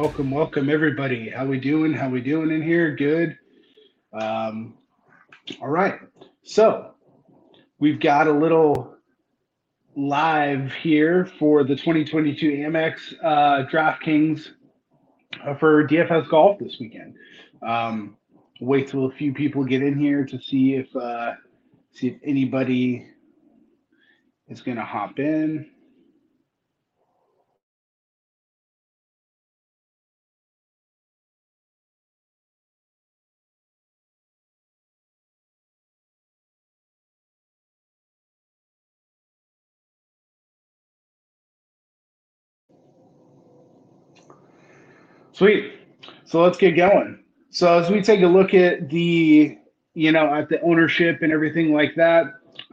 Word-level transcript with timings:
Welcome, 0.00 0.30
welcome 0.30 0.70
everybody. 0.70 1.28
How 1.28 1.44
we 1.44 1.60
doing? 1.60 1.92
How 1.92 2.08
we 2.08 2.22
doing 2.22 2.50
in 2.50 2.62
here? 2.62 2.96
Good. 2.96 3.36
Um, 4.14 4.78
all 5.60 5.68
right, 5.68 5.98
so 6.42 6.94
we've 7.78 8.00
got 8.00 8.26
a 8.26 8.32
little 8.32 8.96
live 9.94 10.72
here 10.72 11.26
for 11.38 11.64
the 11.64 11.76
2022 11.76 12.50
Amex 12.50 13.14
uh, 13.22 13.66
DraftKings 13.70 14.48
uh, 15.46 15.56
for 15.56 15.86
DFS 15.86 16.30
golf 16.30 16.58
this 16.58 16.78
weekend. 16.80 17.16
Um, 17.60 18.16
wait 18.58 18.88
till 18.88 19.04
a 19.04 19.12
few 19.12 19.34
people 19.34 19.64
get 19.64 19.82
in 19.82 19.98
here 19.98 20.24
to 20.24 20.40
see 20.40 20.76
if 20.76 20.96
uh, 20.96 21.34
see 21.92 22.08
if 22.08 22.16
anybody 22.24 23.06
is 24.48 24.62
going 24.62 24.78
to 24.78 24.84
hop 24.84 25.18
in. 25.18 25.70
Sweet. 45.40 45.72
So 46.26 46.42
let's 46.42 46.58
get 46.58 46.72
going. 46.72 47.24
So 47.48 47.78
as 47.78 47.88
we 47.88 48.02
take 48.02 48.20
a 48.20 48.26
look 48.26 48.52
at 48.52 48.90
the, 48.90 49.56
you 49.94 50.12
know, 50.12 50.34
at 50.34 50.50
the 50.50 50.60
ownership 50.60 51.22
and 51.22 51.32
everything 51.32 51.72
like 51.72 51.94
that, 51.96 52.26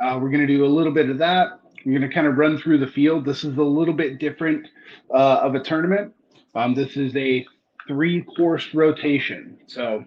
uh, 0.03 0.19
we're 0.21 0.29
going 0.29 0.45
to 0.45 0.47
do 0.47 0.65
a 0.65 0.67
little 0.67 0.91
bit 0.91 1.09
of 1.09 1.17
that. 1.19 1.61
We're 1.85 1.97
going 1.97 2.09
to 2.09 2.13
kind 2.13 2.27
of 2.27 2.37
run 2.37 2.57
through 2.57 2.79
the 2.79 2.87
field. 2.87 3.23
This 3.23 3.45
is 3.45 3.55
a 3.55 3.63
little 3.63 3.93
bit 3.93 4.19
different 4.19 4.67
uh, 5.13 5.37
of 5.43 5.55
a 5.55 5.61
tournament. 5.61 6.13
Um, 6.55 6.75
this 6.75 6.97
is 6.97 7.15
a 7.15 7.45
three 7.87 8.23
course 8.35 8.73
rotation. 8.73 9.59
So 9.67 10.03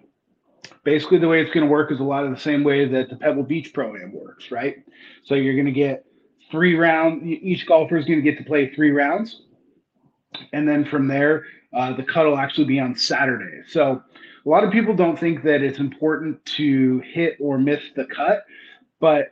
basically, 0.83 1.17
the 1.17 1.29
way 1.29 1.41
it's 1.41 1.51
going 1.51 1.65
to 1.65 1.71
work 1.71 1.91
is 1.91 1.99
a 1.99 2.03
lot 2.03 2.25
of 2.25 2.29
the 2.29 2.39
same 2.39 2.63
way 2.63 2.87
that 2.87 3.09
the 3.09 3.15
Pebble 3.15 3.41
Beach 3.41 3.73
Pro 3.73 3.95
Am 3.95 4.13
works, 4.13 4.51
right? 4.51 4.75
So 5.23 5.33
you're 5.33 5.55
going 5.55 5.65
to 5.65 5.71
get 5.71 6.05
three 6.51 6.75
rounds. 6.75 7.23
Each 7.25 7.65
golfer 7.65 7.97
is 7.97 8.05
going 8.05 8.23
to 8.23 8.31
get 8.31 8.37
to 8.37 8.43
play 8.43 8.71
three 8.75 8.91
rounds. 8.91 9.41
And 10.53 10.67
then 10.67 10.85
from 10.85 11.07
there, 11.07 11.45
uh, 11.73 11.93
the 11.93 12.03
cut 12.03 12.25
will 12.25 12.37
actually 12.37 12.65
be 12.65 12.79
on 12.79 12.95
Saturday. 12.95 13.61
So 13.67 14.01
a 14.45 14.49
lot 14.49 14.63
of 14.63 14.71
people 14.71 14.95
don't 14.95 15.19
think 15.19 15.43
that 15.43 15.61
it's 15.61 15.79
important 15.79 16.43
to 16.57 16.99
hit 16.99 17.37
or 17.39 17.57
miss 17.57 17.81
the 17.95 18.05
cut, 18.05 18.45
but 18.99 19.31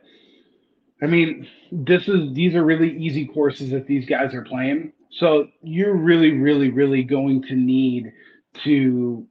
I 1.02 1.06
mean, 1.06 1.48
this 1.72 2.08
is 2.08 2.34
these 2.34 2.54
are 2.54 2.64
really 2.64 2.96
easy 2.96 3.26
courses 3.26 3.70
that 3.70 3.86
these 3.86 4.06
guys 4.06 4.34
are 4.34 4.42
playing. 4.42 4.92
So 5.10 5.48
you're 5.62 5.96
really, 5.96 6.32
really, 6.32 6.70
really 6.70 7.02
going 7.02 7.42
to 7.44 7.54
need 7.54 8.12
to 8.64 9.26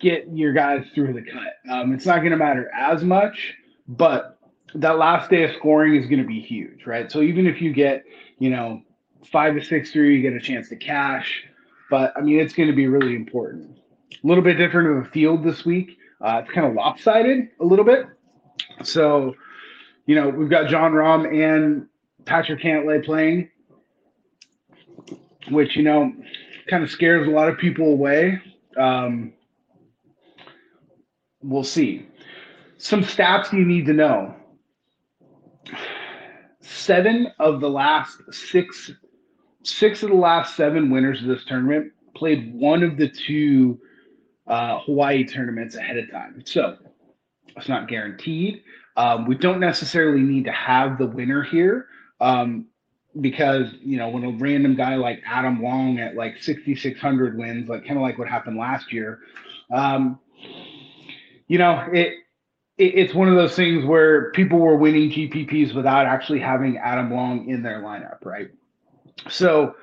get 0.00 0.28
your 0.30 0.52
guys 0.52 0.84
through 0.94 1.14
the 1.14 1.22
cut. 1.22 1.72
Um, 1.72 1.92
it's 1.92 2.06
not 2.06 2.18
going 2.18 2.32
to 2.32 2.36
matter 2.36 2.70
as 2.74 3.02
much, 3.02 3.54
but 3.88 4.38
that 4.74 4.98
last 4.98 5.30
day 5.30 5.44
of 5.44 5.56
scoring 5.56 5.96
is 5.96 6.06
going 6.06 6.20
to 6.20 6.26
be 6.28 6.40
huge, 6.40 6.86
right? 6.86 7.10
So 7.10 7.22
even 7.22 7.46
if 7.46 7.62
you 7.62 7.72
get, 7.72 8.04
you 8.38 8.50
know, 8.50 8.82
five 9.30 9.54
to 9.54 9.64
six 9.64 9.90
through, 9.90 10.08
you 10.08 10.22
get 10.22 10.32
a 10.32 10.40
chance 10.40 10.68
to 10.68 10.76
cash. 10.76 11.44
But 11.90 12.12
I 12.16 12.20
mean, 12.20 12.40
it's 12.40 12.54
going 12.54 12.68
to 12.68 12.74
be 12.74 12.86
really 12.86 13.14
important. 13.14 13.78
A 14.12 14.26
little 14.26 14.42
bit 14.42 14.54
different 14.54 14.98
of 14.98 15.06
a 15.06 15.10
field 15.10 15.44
this 15.44 15.64
week. 15.64 15.98
Uh, 16.20 16.42
it's 16.42 16.50
kind 16.52 16.66
of 16.66 16.74
lopsided 16.74 17.48
a 17.60 17.64
little 17.64 17.84
bit. 17.84 18.06
So, 18.82 19.34
you 20.06 20.14
know, 20.14 20.28
we've 20.28 20.50
got 20.50 20.68
John 20.68 20.92
Rahm 20.92 21.26
and 21.26 21.86
Patrick 22.24 22.62
Cantlay 22.62 23.04
playing, 23.04 23.50
which, 25.50 25.76
you 25.76 25.82
know, 25.82 26.12
kind 26.68 26.82
of 26.82 26.90
scares 26.90 27.28
a 27.28 27.30
lot 27.30 27.48
of 27.48 27.58
people 27.58 27.86
away. 27.86 28.40
Um, 28.76 29.34
we'll 31.42 31.64
see. 31.64 32.06
Some 32.78 33.02
stats 33.02 33.52
you 33.52 33.64
need 33.64 33.86
to 33.86 33.92
know 33.92 34.34
seven 36.60 37.28
of 37.38 37.60
the 37.60 37.68
last 37.68 38.20
six 38.30 38.90
six 39.64 40.02
of 40.02 40.10
the 40.10 40.16
last 40.16 40.56
seven 40.56 40.90
winners 40.90 41.22
of 41.22 41.28
this 41.28 41.44
tournament 41.44 41.92
played 42.14 42.54
one 42.54 42.82
of 42.82 42.96
the 42.96 43.08
two 43.08 43.80
uh, 44.46 44.78
Hawaii 44.80 45.24
tournaments 45.24 45.74
ahead 45.74 45.96
of 45.96 46.10
time. 46.10 46.42
So 46.44 46.76
it's 47.56 47.68
not 47.68 47.88
guaranteed. 47.88 48.62
Um, 48.96 49.26
we 49.26 49.34
don't 49.36 49.60
necessarily 49.60 50.20
need 50.20 50.44
to 50.44 50.52
have 50.52 50.98
the 50.98 51.06
winner 51.06 51.42
here 51.42 51.88
um, 52.20 52.66
because, 53.20 53.68
you 53.80 53.96
know, 53.96 54.08
when 54.08 54.24
a 54.24 54.30
random 54.30 54.76
guy 54.76 54.96
like 54.96 55.20
Adam 55.26 55.62
Long 55.62 55.98
at 55.98 56.14
like 56.14 56.40
6,600 56.40 57.36
wins, 57.36 57.68
like 57.68 57.82
kind 57.84 57.96
of 57.96 58.02
like 58.02 58.18
what 58.18 58.28
happened 58.28 58.56
last 58.56 58.92
year, 58.92 59.20
um, 59.72 60.20
you 61.48 61.58
know, 61.58 61.80
it, 61.92 62.14
it, 62.78 62.94
it's 62.94 63.14
one 63.14 63.28
of 63.28 63.34
those 63.34 63.56
things 63.56 63.84
where 63.84 64.30
people 64.32 64.58
were 64.58 64.76
winning 64.76 65.10
GPPs 65.10 65.74
without 65.74 66.06
actually 66.06 66.40
having 66.40 66.76
Adam 66.78 67.12
Long 67.12 67.48
in 67.48 67.62
their 67.62 67.82
lineup, 67.82 68.24
right? 68.24 68.50
So, 69.28 69.74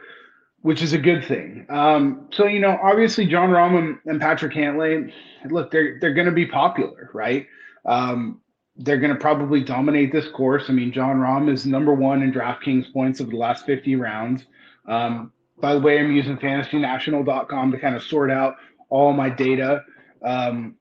which 0.61 0.81
is 0.81 0.93
a 0.93 0.97
good 0.97 1.25
thing. 1.25 1.65
Um, 1.69 2.27
so 2.31 2.45
you 2.45 2.59
know, 2.59 2.77
obviously 2.83 3.25
John 3.25 3.49
Rahm 3.49 3.77
and, 3.77 3.97
and 4.05 4.21
Patrick 4.21 4.53
Cantlay, 4.53 5.11
look, 5.49 5.71
they're 5.71 5.99
they're 5.99 6.13
going 6.13 6.27
to 6.27 6.31
be 6.31 6.45
popular, 6.45 7.09
right? 7.13 7.47
Um, 7.85 8.41
they're 8.77 8.99
going 8.99 9.13
to 9.13 9.19
probably 9.19 9.63
dominate 9.63 10.11
this 10.11 10.27
course. 10.29 10.65
I 10.69 10.73
mean, 10.73 10.91
John 10.91 11.17
Rahm 11.17 11.51
is 11.51 11.65
number 11.65 11.93
one 11.93 12.23
in 12.23 12.31
DraftKings 12.31 12.91
points 12.93 13.19
of 13.19 13.29
the 13.29 13.37
last 13.37 13.65
50 13.65 13.95
rounds. 13.95 14.45
Um, 14.87 15.31
by 15.59 15.75
the 15.75 15.79
way, 15.79 15.99
I'm 15.99 16.11
using 16.11 16.37
FantasyNational.com 16.37 17.71
to 17.71 17.79
kind 17.79 17.95
of 17.95 18.03
sort 18.03 18.31
out 18.31 18.55
all 18.89 19.13
my 19.13 19.29
data. 19.29 19.83
Um, 20.23 20.75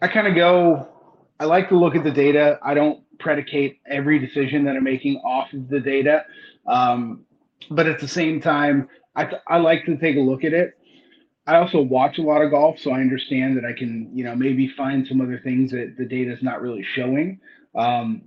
I 0.00 0.08
kind 0.08 0.26
of 0.26 0.34
go. 0.34 0.88
I 1.40 1.44
like 1.44 1.68
to 1.70 1.78
look 1.78 1.96
at 1.96 2.04
the 2.04 2.10
data. 2.10 2.58
I 2.62 2.74
don't 2.74 3.02
predicate 3.18 3.80
every 3.88 4.18
decision 4.18 4.64
that 4.64 4.76
I'm 4.76 4.84
making 4.84 5.16
off 5.18 5.52
of 5.52 5.68
the 5.68 5.80
data. 5.80 6.24
Um, 6.66 7.24
but 7.70 7.86
at 7.86 8.00
the 8.00 8.08
same 8.08 8.40
time, 8.40 8.88
I, 9.16 9.30
I 9.46 9.58
like 9.58 9.84
to 9.86 9.96
take 9.96 10.16
a 10.16 10.20
look 10.20 10.44
at 10.44 10.52
it. 10.52 10.74
I 11.46 11.56
also 11.56 11.80
watch 11.80 12.18
a 12.18 12.22
lot 12.22 12.42
of 12.42 12.50
golf, 12.50 12.78
so 12.78 12.92
I 12.92 13.00
understand 13.00 13.56
that 13.56 13.64
I 13.64 13.72
can, 13.72 14.10
you 14.12 14.22
know, 14.22 14.34
maybe 14.34 14.68
find 14.68 15.06
some 15.06 15.20
other 15.20 15.40
things 15.42 15.70
that 15.70 15.94
the 15.96 16.04
data 16.04 16.32
is 16.32 16.42
not 16.42 16.60
really 16.60 16.84
showing, 16.94 17.40
um, 17.74 18.22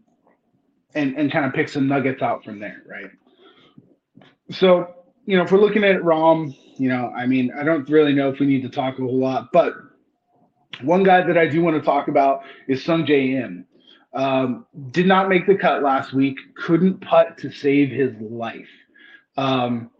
and 0.96 1.16
and 1.16 1.31
kind 1.31 1.46
of 1.46 1.53
pick 1.53 1.69
some 1.69 1.88
nuggets 1.88 2.24
out 2.24 2.44
from 2.44 2.59
there, 2.59 2.81
right? 2.88 3.12
So, 4.50 4.96
you 5.25 5.38
know, 5.38 5.44
if 5.44 5.52
we're 5.52 5.59
looking 5.59 5.84
at 5.84 6.02
Rahm, 6.02 6.58
you 6.78 6.90
know, 6.90 7.13
I 7.16 7.28
mean, 7.28 7.52
I 7.58 7.63
don't 7.63 7.88
really 7.90 8.13
know 8.13 8.30
if 8.30 8.40
we 8.40 8.48
need 8.48 8.63
to 8.63 8.69
talk 8.69 8.98
a 8.98 9.03
whole 9.03 9.19
lot, 9.19 9.50
but 9.53 9.75
one 10.81 11.03
guy 11.03 11.22
that 11.22 11.38
I 11.38 11.48
do 11.48 11.62
want 11.62 11.78
to 11.78 11.81
talk 11.81 12.08
about 12.08 12.42
is 12.68 12.84
Sungjae 12.84 13.44
Im. 13.44 13.66
Um, 14.13 14.66
did 14.90 15.06
not 15.06 15.30
make 15.30 15.48
the 15.48 15.56
cut 15.56 15.84
last 15.84 16.12
week, 16.12 16.38
couldn't 16.56 17.00
putt 17.00 17.38
to 17.38 17.52
save 17.52 17.92
his 17.92 18.13
life. 18.19 18.68
Um, 19.38 19.92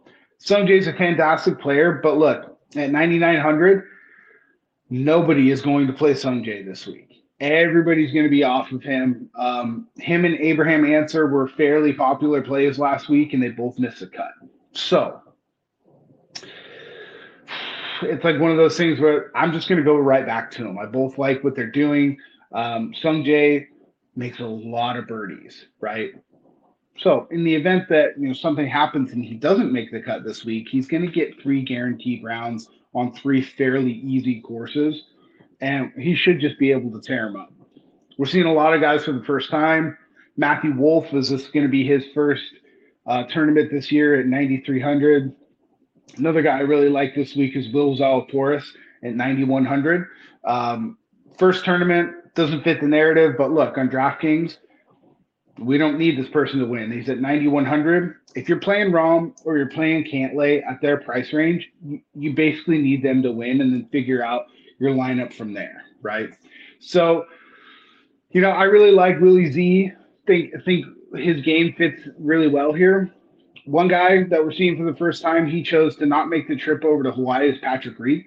Sungjae's 0.44 0.86
a 0.86 0.92
fantastic 0.92 1.60
player, 1.60 2.00
but 2.02 2.18
look, 2.18 2.58
at 2.76 2.90
9,900, 2.90 3.84
nobody 4.90 5.50
is 5.50 5.62
going 5.62 5.86
to 5.86 5.92
play 5.92 6.14
Sungjae 6.14 6.64
this 6.64 6.86
week. 6.86 7.24
Everybody's 7.40 8.12
going 8.12 8.24
to 8.24 8.30
be 8.30 8.44
off 8.44 8.70
of 8.72 8.82
him. 8.82 9.28
Um, 9.36 9.88
him 9.96 10.24
and 10.24 10.36
Abraham 10.36 10.84
Ancer 10.84 11.26
were 11.26 11.48
fairly 11.48 11.92
popular 11.92 12.40
plays 12.40 12.78
last 12.78 13.08
week, 13.08 13.32
and 13.32 13.42
they 13.42 13.48
both 13.48 13.78
missed 13.78 14.02
a 14.02 14.06
cut. 14.06 14.32
So 14.72 15.20
it's 18.02 18.24
like 18.24 18.40
one 18.40 18.50
of 18.50 18.56
those 18.56 18.76
things 18.76 19.00
where 19.00 19.36
I'm 19.36 19.52
just 19.52 19.68
going 19.68 19.78
to 19.78 19.84
go 19.84 19.96
right 19.96 20.26
back 20.26 20.50
to 20.52 20.62
them. 20.62 20.78
I 20.78 20.86
both 20.86 21.18
like 21.18 21.42
what 21.42 21.54
they're 21.54 21.70
doing. 21.70 22.18
Um, 22.52 22.94
Sungjae 23.02 23.66
makes 24.14 24.40
a 24.40 24.46
lot 24.46 24.96
of 24.96 25.06
birdies, 25.06 25.66
right? 25.80 26.12
So 26.98 27.26
in 27.30 27.44
the 27.44 27.54
event 27.54 27.88
that 27.88 28.18
you 28.18 28.28
know 28.28 28.34
something 28.34 28.66
happens 28.66 29.12
and 29.12 29.24
he 29.24 29.34
doesn't 29.34 29.72
make 29.72 29.90
the 29.90 30.00
cut 30.00 30.24
this 30.24 30.44
week, 30.44 30.68
he's 30.70 30.86
going 30.86 31.02
to 31.02 31.10
get 31.10 31.40
three 31.42 31.62
guaranteed 31.62 32.22
rounds 32.22 32.68
on 32.94 33.12
three 33.14 33.42
fairly 33.42 33.92
easy 33.92 34.40
courses, 34.40 35.02
and 35.60 35.92
he 35.96 36.14
should 36.14 36.40
just 36.40 36.58
be 36.58 36.70
able 36.70 36.90
to 36.90 37.00
tear 37.00 37.26
them 37.26 37.36
up. 37.36 37.52
We're 38.18 38.26
seeing 38.26 38.46
a 38.46 38.52
lot 38.52 38.74
of 38.74 38.80
guys 38.80 39.04
for 39.04 39.12
the 39.12 39.24
first 39.24 39.50
time. 39.50 39.96
Matthew 40.36 40.74
Wolff 40.74 41.12
is 41.14 41.30
this 41.30 41.48
going 41.48 41.64
to 41.64 41.70
be 41.70 41.86
his 41.86 42.04
first 42.14 42.44
uh, 43.06 43.24
tournament 43.24 43.70
this 43.70 43.90
year 43.90 44.20
at 44.20 44.26
9,300. 44.26 45.34
Another 46.18 46.42
guy 46.42 46.58
I 46.58 46.60
really 46.60 46.90
like 46.90 47.14
this 47.14 47.34
week 47.34 47.56
is 47.56 47.72
Will 47.72 47.96
Zalatoris 47.96 48.64
at 49.02 49.14
9,100. 49.14 50.06
Um, 50.44 50.98
first 51.38 51.64
tournament 51.64 52.34
doesn't 52.34 52.62
fit 52.64 52.80
the 52.80 52.86
narrative, 52.86 53.34
but 53.38 53.50
look 53.50 53.78
on 53.78 53.88
DraftKings 53.88 54.58
we 55.58 55.78
don't 55.78 55.98
need 55.98 56.18
this 56.18 56.28
person 56.30 56.58
to 56.60 56.66
win. 56.66 56.90
He's 56.90 57.08
at 57.08 57.20
9,100. 57.20 58.16
If 58.34 58.48
you're 58.48 58.58
playing 58.58 58.90
Rahm 58.90 59.34
or 59.44 59.56
you're 59.56 59.68
playing 59.68 60.04
Cantlay 60.04 60.62
at 60.68 60.80
their 60.80 60.98
price 60.98 61.32
range, 61.32 61.70
you, 62.14 62.32
basically 62.34 62.78
need 62.78 63.02
them 63.02 63.22
to 63.22 63.30
win 63.30 63.60
and 63.60 63.72
then 63.72 63.88
figure 63.92 64.24
out 64.24 64.46
your 64.78 64.94
lineup 64.94 65.32
from 65.32 65.52
there, 65.52 65.84
right? 66.00 66.30
So, 66.80 67.26
you 68.30 68.40
know, 68.40 68.50
I 68.50 68.64
really 68.64 68.90
like 68.90 69.20
Willie 69.20 69.52
Z. 69.52 69.92
Think 70.26 70.52
think 70.64 70.86
his 71.14 71.42
game 71.42 71.74
fits 71.76 72.00
really 72.18 72.48
well 72.48 72.72
here. 72.72 73.12
one 73.64 73.86
guy 73.86 74.24
that 74.24 74.42
we're 74.42 74.52
seeing 74.52 74.76
for 74.76 74.84
the 74.90 74.96
first 74.96 75.22
time, 75.22 75.46
he 75.46 75.62
chose 75.62 75.94
to 75.96 76.06
not 76.06 76.28
make 76.28 76.48
the 76.48 76.56
trip 76.56 76.84
over 76.84 77.02
to 77.02 77.12
Hawaii 77.12 77.50
is 77.50 77.58
Patrick 77.58 77.98
Reed. 77.98 78.24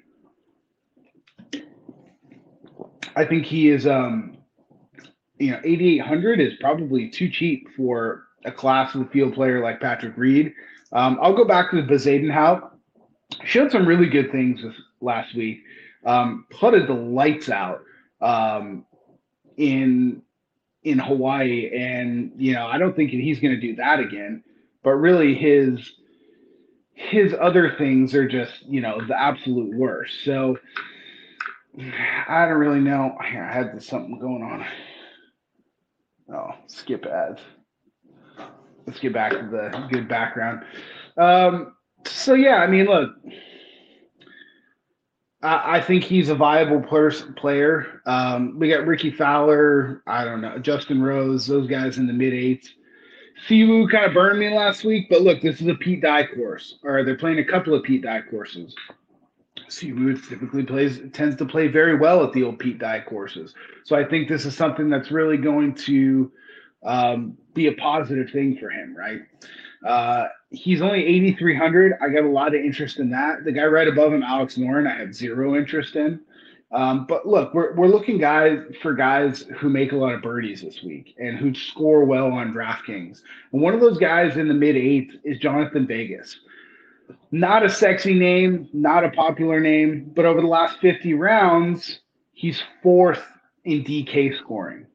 I 3.16 3.26
think 3.26 3.46
he 3.46 3.70
is, 3.70 3.88
um, 3.88 4.35
you 5.38 5.52
know, 5.52 5.60
8,800 5.64 6.40
is 6.40 6.54
probably 6.60 7.10
too 7.10 7.30
cheap 7.30 7.68
for 7.76 8.26
a 8.46 8.52
class 8.52 8.96
of 8.96 9.10
field 9.12 9.34
player 9.34 9.62
like 9.62 9.82
Patrick 9.82 10.16
Reed. 10.18 10.54
Um, 10.94 11.20
I'll 11.22 11.36
go 11.36 11.46
back 11.46 11.72
to 11.72 11.82
the 11.82 11.88
Bezuidenhout. 11.88 12.72
Showed 13.44 13.72
some 13.72 13.88
really 13.88 14.08
good 14.08 14.32
things 14.32 14.62
this 14.62 14.76
last 15.02 15.36
week. 15.36 15.64
Um, 16.06 16.46
putted 16.52 16.88
the 16.88 16.94
lights 16.94 17.50
out 17.50 17.82
um, 18.22 18.86
in 19.58 20.22
in 20.84 21.00
Hawaii, 21.00 21.72
and 21.76 22.32
you 22.38 22.54
know 22.54 22.68
I 22.68 22.78
don't 22.78 22.96
think 22.96 23.10
he's 23.10 23.40
going 23.40 23.56
to 23.56 23.60
do 23.60 23.76
that 23.78 24.00
again. 24.00 24.44
But 24.84 24.92
really, 24.92 25.34
his 25.34 25.94
his 26.94 27.34
other 27.40 27.76
things 27.78 28.14
are 28.14 28.28
just 28.28 28.64
you 28.68 28.82
know 28.82 29.02
the 29.06 29.20
absolute 29.20 29.76
worst. 29.76 30.24
So 30.24 30.58
I 32.28 32.46
don't 32.46 32.58
really 32.58 32.80
know. 32.80 33.18
I 33.20 33.26
had 33.26 33.82
something 33.84 34.20
going 34.20 34.44
on. 34.44 34.66
Oh, 36.32 36.52
skip 36.68 37.06
ads. 37.06 37.42
Let's 38.86 39.00
get 39.00 39.14
back 39.14 39.32
to 39.32 39.48
the 39.50 39.88
good 39.92 40.08
background. 40.08 40.64
Um, 41.18 41.76
so 42.06 42.34
yeah, 42.34 42.58
I 42.58 42.68
mean, 42.68 42.86
look, 42.86 43.16
I, 45.42 45.78
I 45.78 45.82
think 45.82 46.04
he's 46.04 46.30
a 46.30 46.36
viable 46.36 46.82
pers- 46.82 47.26
player. 47.36 48.02
Um, 48.06 48.58
we 48.60 48.70
got 48.70 48.86
Rickie 48.86 49.12
Fowler. 49.12 50.04
I 50.08 50.24
don't 50.24 50.42
know 50.42 50.60
Justin 50.60 51.02
Rose. 51.02 51.48
Those 51.48 51.68
guys 51.68 51.98
in 51.98 52.08
the 52.08 52.14
mid 52.14 52.34
eights. 52.34 52.70
Siwoo 53.48 53.90
kind 53.92 54.06
of 54.06 54.14
burned 54.14 54.40
me 54.40 54.50
last 54.56 54.84
week, 54.86 55.08
but 55.10 55.22
look, 55.22 55.42
this 55.42 55.60
is 55.62 55.68
a 55.68 55.76
Pete 55.76 56.02
Dye 56.02 56.26
course, 56.26 56.80
or 56.84 57.04
they're 57.04 57.18
playing 57.18 57.40
a 57.40 57.46
couple 57.46 57.74
of 57.74 57.84
Pete 57.84 58.02
Dye 58.02 58.22
courses. 58.30 58.74
Siwoo 59.70 60.28
typically 60.28 60.64
plays 60.64 61.00
tends 61.14 61.36
to 61.38 61.46
play 61.46 61.68
very 61.68 61.98
well 61.98 62.24
at 62.24 62.34
the 62.34 62.44
old 62.44 62.60
Pete 62.60 62.80
Dye 62.80 63.04
courses. 63.08 63.54
So 63.84 63.96
I 63.96 64.04
think 64.04 64.30
this 64.30 64.46
is 64.46 64.56
something 64.56 64.90
that's 64.90 65.12
really 65.12 65.38
going 65.38 65.74
to 65.76 66.32
um, 66.84 67.38
be 67.54 67.68
a 67.68 67.74
positive 67.74 68.30
thing 68.32 68.58
for 68.58 68.70
him, 68.70 68.96
right? 68.96 69.22
Uh, 69.86 70.28
he's 70.50 70.82
only 70.82 71.06
8,300. 71.06 71.94
I 72.02 72.10
got 72.10 72.24
a 72.24 72.30
lot 72.30 72.50
of 72.50 72.62
interest 72.62 73.00
in 73.00 73.10
that. 73.12 73.44
The 73.44 73.52
guy 73.52 73.66
right 73.66 73.88
above 73.88 74.14
him, 74.14 74.24
Alex 74.24 74.56
Noren, 74.56 74.92
I 74.92 74.98
have 74.98 75.14
zero 75.14 75.56
interest 75.56 75.96
in. 75.96 76.20
Um, 76.72 77.06
but 77.08 77.28
look, 77.28 77.54
we're, 77.54 77.74
we're 77.76 77.88
looking 77.88 78.18
guys 78.18 78.60
for 78.82 78.94
guys 78.94 79.46
who 79.58 79.70
make 79.70 79.92
a 79.92 79.96
lot 79.96 80.14
of 80.14 80.22
birdies 80.22 80.62
this 80.62 80.82
week 80.84 81.16
and 81.20 81.38
who 81.38 81.54
score 81.54 82.04
well 82.04 82.32
on 82.32 82.54
DraftKings. 82.54 83.22
And 83.54 83.62
one 83.62 83.74
of 83.74 83.80
those 83.80 83.98
guys 83.98 84.38
in 84.38 84.48
the 84.48 84.54
mid 84.54 84.76
eights 84.76 85.16
is 85.24 85.40
Jhonattan 85.40 85.88
Vegas. 85.88 86.40
Not 87.32 87.66
a 87.66 87.70
sexy 87.70 88.14
name, 88.14 88.70
not 88.74 89.04
a 89.04 89.10
popular 89.10 89.60
name, 89.60 90.12
but 90.16 90.26
over 90.26 90.42
the 90.42 90.48
last 90.48 90.80
50 90.80 91.14
rounds, 91.16 92.00
he's 92.32 92.62
fourth 92.82 93.24
in 93.66 93.84
DK 93.84 94.38
scoring. 94.40 94.86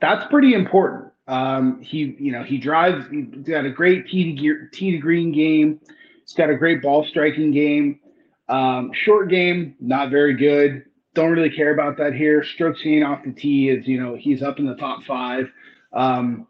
That's 0.00 0.26
pretty 0.30 0.54
important. 0.54 1.12
Um, 1.26 1.80
he, 1.80 2.16
you 2.18 2.32
know, 2.32 2.42
he 2.42 2.58
drives. 2.58 3.06
He's 3.10 3.26
got 3.46 3.64
a 3.64 3.70
great 3.70 4.08
tee 4.08 4.24
to 4.24 4.40
gear, 4.40 4.70
tee 4.72 4.92
to 4.92 4.98
green 4.98 5.32
game. 5.32 5.80
He's 6.22 6.34
got 6.34 6.50
a 6.50 6.56
great 6.56 6.82
ball 6.82 7.04
striking 7.04 7.50
game. 7.50 8.00
Um, 8.48 8.90
short 8.92 9.30
game, 9.30 9.74
not 9.80 10.10
very 10.10 10.34
good. 10.34 10.84
Don't 11.14 11.30
really 11.30 11.50
care 11.50 11.72
about 11.72 11.96
that 11.98 12.12
here. 12.12 12.44
Strokes 12.44 12.82
gained 12.82 13.04
off 13.04 13.24
the 13.24 13.32
tee 13.32 13.70
is, 13.70 13.86
you 13.86 14.00
know, 14.00 14.14
he's 14.14 14.42
up 14.42 14.58
in 14.58 14.66
the 14.66 14.74
top 14.76 15.04
five. 15.04 15.50
Um, 15.92 16.46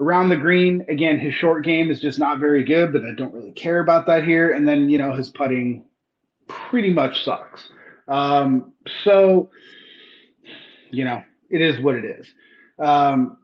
around 0.00 0.28
the 0.28 0.36
green, 0.36 0.84
again, 0.88 1.18
his 1.18 1.34
short 1.34 1.64
game 1.64 1.90
is 1.90 2.00
just 2.00 2.18
not 2.18 2.38
very 2.38 2.64
good, 2.64 2.92
but 2.92 3.04
I 3.04 3.12
don't 3.14 3.32
really 3.32 3.52
care 3.52 3.80
about 3.80 4.06
that 4.06 4.24
here. 4.24 4.52
And 4.52 4.66
then, 4.66 4.88
you 4.88 4.98
know, 4.98 5.12
his 5.12 5.30
putting 5.30 5.84
pretty 6.48 6.92
much 6.92 7.24
sucks. 7.24 7.68
Um, 8.08 8.72
so, 9.04 9.50
you 10.90 11.04
know, 11.04 11.22
it 11.50 11.60
is 11.60 11.80
what 11.80 11.94
it 11.94 12.04
is. 12.04 12.26
Um, 12.78 13.38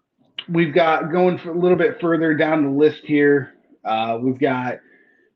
we've 0.49 0.75
got 0.75 1.13
going 1.13 1.39
for 1.39 1.51
a 1.51 1.59
little 1.59 1.79
bit 1.79 2.01
further 2.01 2.35
down 2.35 2.65
the 2.65 2.71
list 2.71 3.05
here. 3.05 3.55
Uh, 3.85 4.19
we've 4.21 4.39
got 4.39 4.81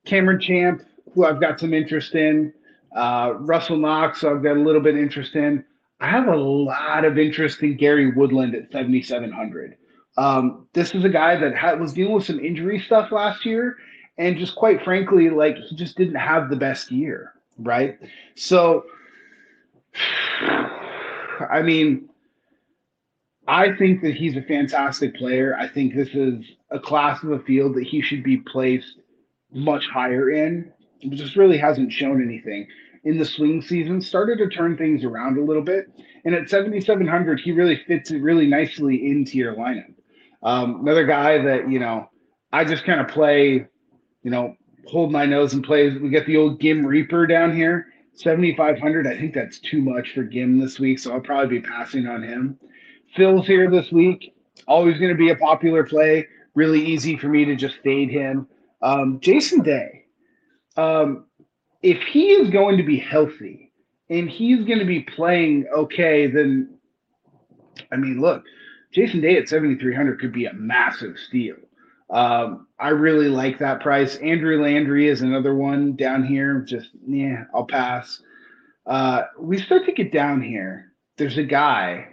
Cameron 0.05 0.41
Champ, 0.41 0.83
who 1.15 1.25
I've 1.25 1.41
got 1.41 1.61
some 1.61 1.73
interest 1.73 2.15
in. 2.15 2.53
Uh, 2.95 3.35
Russell 3.39 3.77
Knox, 3.77 4.23
I've 4.25 4.43
got 4.43 4.57
a 4.57 4.61
little 4.61 4.81
bit 4.81 4.97
interest 4.97 5.35
in. 5.35 5.65
I 6.01 6.09
have 6.09 6.29
a 6.29 6.37
lot 6.37 7.05
of 7.05 7.19
interest 7.19 7.63
in 7.63 7.77
Gary 7.77 8.11
Woodland 8.13 8.55
at 8.55 8.71
7,700. 8.73 9.77
Um, 10.17 10.69
this 10.73 10.95
is 10.95 11.05
a 11.05 11.09
guy 11.09 11.37
that 11.37 11.57
had, 11.57 11.81
was 11.81 11.93
dealing 11.93 12.15
with 12.15 12.25
some 12.25 12.39
injury 12.39 12.79
stuff 12.79 13.11
last 13.11 13.45
year, 13.45 13.77
and 14.19 14.39
just 14.39 14.55
quite 14.55 14.83
frankly, 14.83 15.31
like 15.31 15.57
he 15.57 15.77
just 15.77 15.97
didn't 15.97 16.15
have 16.15 16.51
the 16.51 16.57
best 16.57 16.91
year, 16.91 17.33
right? 17.59 17.99
So, 18.37 18.85
I 21.51 21.63
mean, 21.63 22.09
I 23.47 23.75
think 23.77 24.03
that 24.03 24.15
he's 24.15 24.37
a 24.37 24.43
fantastic 24.43 25.17
player. 25.17 25.57
I 25.59 25.69
think 25.69 25.95
this 25.95 26.09
is 26.15 26.45
a 26.71 26.79
class 26.79 27.23
of 27.23 27.33
a 27.33 27.41
field 27.41 27.75
that 27.75 27.85
he 27.85 28.01
should 28.01 28.23
be 28.23 28.39
placed 28.39 28.99
much 29.53 29.85
higher 29.93 30.31
in. 30.31 30.73
Just 31.11 31.37
really 31.37 31.59
hasn't 31.59 31.93
shown 31.93 32.23
anything 32.23 32.67
in 33.05 33.19
the 33.19 33.25
swing 33.25 33.61
season. 33.61 34.01
Started 34.01 34.39
to 34.39 34.49
turn 34.49 34.77
things 34.77 35.05
around 35.05 35.39
a 35.39 35.45
little 35.45 35.63
bit, 35.63 35.87
and 36.25 36.35
at 36.35 36.49
7,700, 36.49 37.41
he 37.41 37.53
really 37.53 37.81
fits 37.87 38.11
it 38.11 38.23
really 38.23 38.47
nicely 38.47 39.11
into 39.11 39.37
your 39.37 39.55
lineup. 39.55 39.94
Um, 40.45 40.81
another 40.81 41.07
guy 41.07 41.39
that 41.43 41.71
you 41.71 41.79
know, 41.79 42.09
I 42.53 42.65
just 42.65 42.85
kind 42.85 43.01
of 43.01 43.09
play, 43.09 43.67
you 44.23 44.31
know, 44.31 44.55
hold 44.87 45.11
my 45.11 45.27
nose 45.27 45.55
and 45.55 45.65
play. 45.65 45.91
We 45.91 46.11
get 46.11 46.27
the 46.27 46.37
old 46.37 46.61
Gim 46.61 46.87
Reaper 46.87 47.27
down 47.27 47.57
here, 47.57 47.87
7,500. 48.15 49.07
I 49.07 49.19
think 49.19 49.35
that's 49.35 49.59
too 49.59 49.81
much 49.81 50.13
for 50.15 50.23
Gim 50.23 50.61
this 50.61 50.79
week, 50.79 50.99
so 50.99 51.13
I'll 51.13 51.21
probably 51.21 51.61
be 51.61 51.67
passing 51.67 52.07
on 52.07 52.23
him. 52.23 52.59
Phil's 53.17 53.47
here 53.47 53.71
this 53.71 53.91
week. 53.91 54.35
Always 54.69 54.99
going 54.99 55.11
to 55.11 55.19
be 55.19 55.31
a 55.31 55.37
popular 55.37 55.85
play. 55.85 56.27
Really 56.55 56.85
easy 56.85 57.17
for 57.17 57.29
me 57.29 57.45
to 57.45 57.57
just 57.57 57.77
fade 57.83 58.11
him. 58.11 58.47
Um, 58.83 59.19
Jason 59.21 59.63
Day, 59.63 60.05
um, 60.77 61.27
if 61.83 62.01
he 62.03 62.31
is 62.33 62.51
going 62.51 62.77
to 62.77 62.83
be 62.83 62.99
healthy 62.99 63.73
and 64.11 64.29
he's 64.29 64.65
going 64.65 64.79
to 64.79 64.85
be 64.85 65.01
playing 65.01 65.67
okay, 65.75 66.27
then 66.27 66.79
I 67.91 67.97
mean, 67.97 68.21
look, 68.21 68.45
Jason 68.95 69.21
Day 69.21 69.37
at 69.37 69.49
7,300 69.49 70.21
could 70.21 70.33
be 70.33 70.47
a 70.47 70.53
massive 70.53 71.19
steal. 71.19 71.57
Um, 72.11 72.69
I 72.79 72.91
really 72.91 73.29
like 73.29 73.59
that 73.59 73.81
price. 73.81 74.17
Andrew 74.17 74.63
Landry 74.63 75.09
is 75.09 75.21
another 75.21 75.55
one 75.55 75.97
down 75.97 76.25
here. 76.25 76.61
Just, 76.61 76.91
yeah, 77.05 77.45
I'll 77.53 77.67
pass. 77.67 78.23
Uh, 78.87 79.23
we 79.39 79.59
start 79.59 79.85
to 79.87 79.93
get 79.93 80.13
down 80.13 80.41
here. 80.41 80.93
There's 81.17 81.39
a 81.39 81.43
guy 81.43 82.09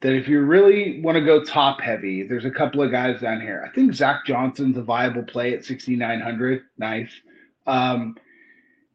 that 0.00 0.12
if 0.12 0.26
you 0.26 0.40
really 0.40 1.00
want 1.02 1.16
to 1.16 1.24
go 1.24 1.44
top 1.44 1.80
heavy, 1.80 2.26
there's 2.26 2.44
a 2.44 2.50
couple 2.50 2.82
of 2.82 2.90
guys 2.90 3.20
down 3.20 3.40
here. 3.40 3.64
I 3.64 3.72
think 3.72 3.94
Zach 3.94 4.26
Johnson's 4.26 4.76
a 4.76 4.82
viable 4.82 5.22
play 5.22 5.54
at 5.54 5.64
6,900. 5.64 6.62
Nice. 6.78 7.12
Um, 7.68 8.16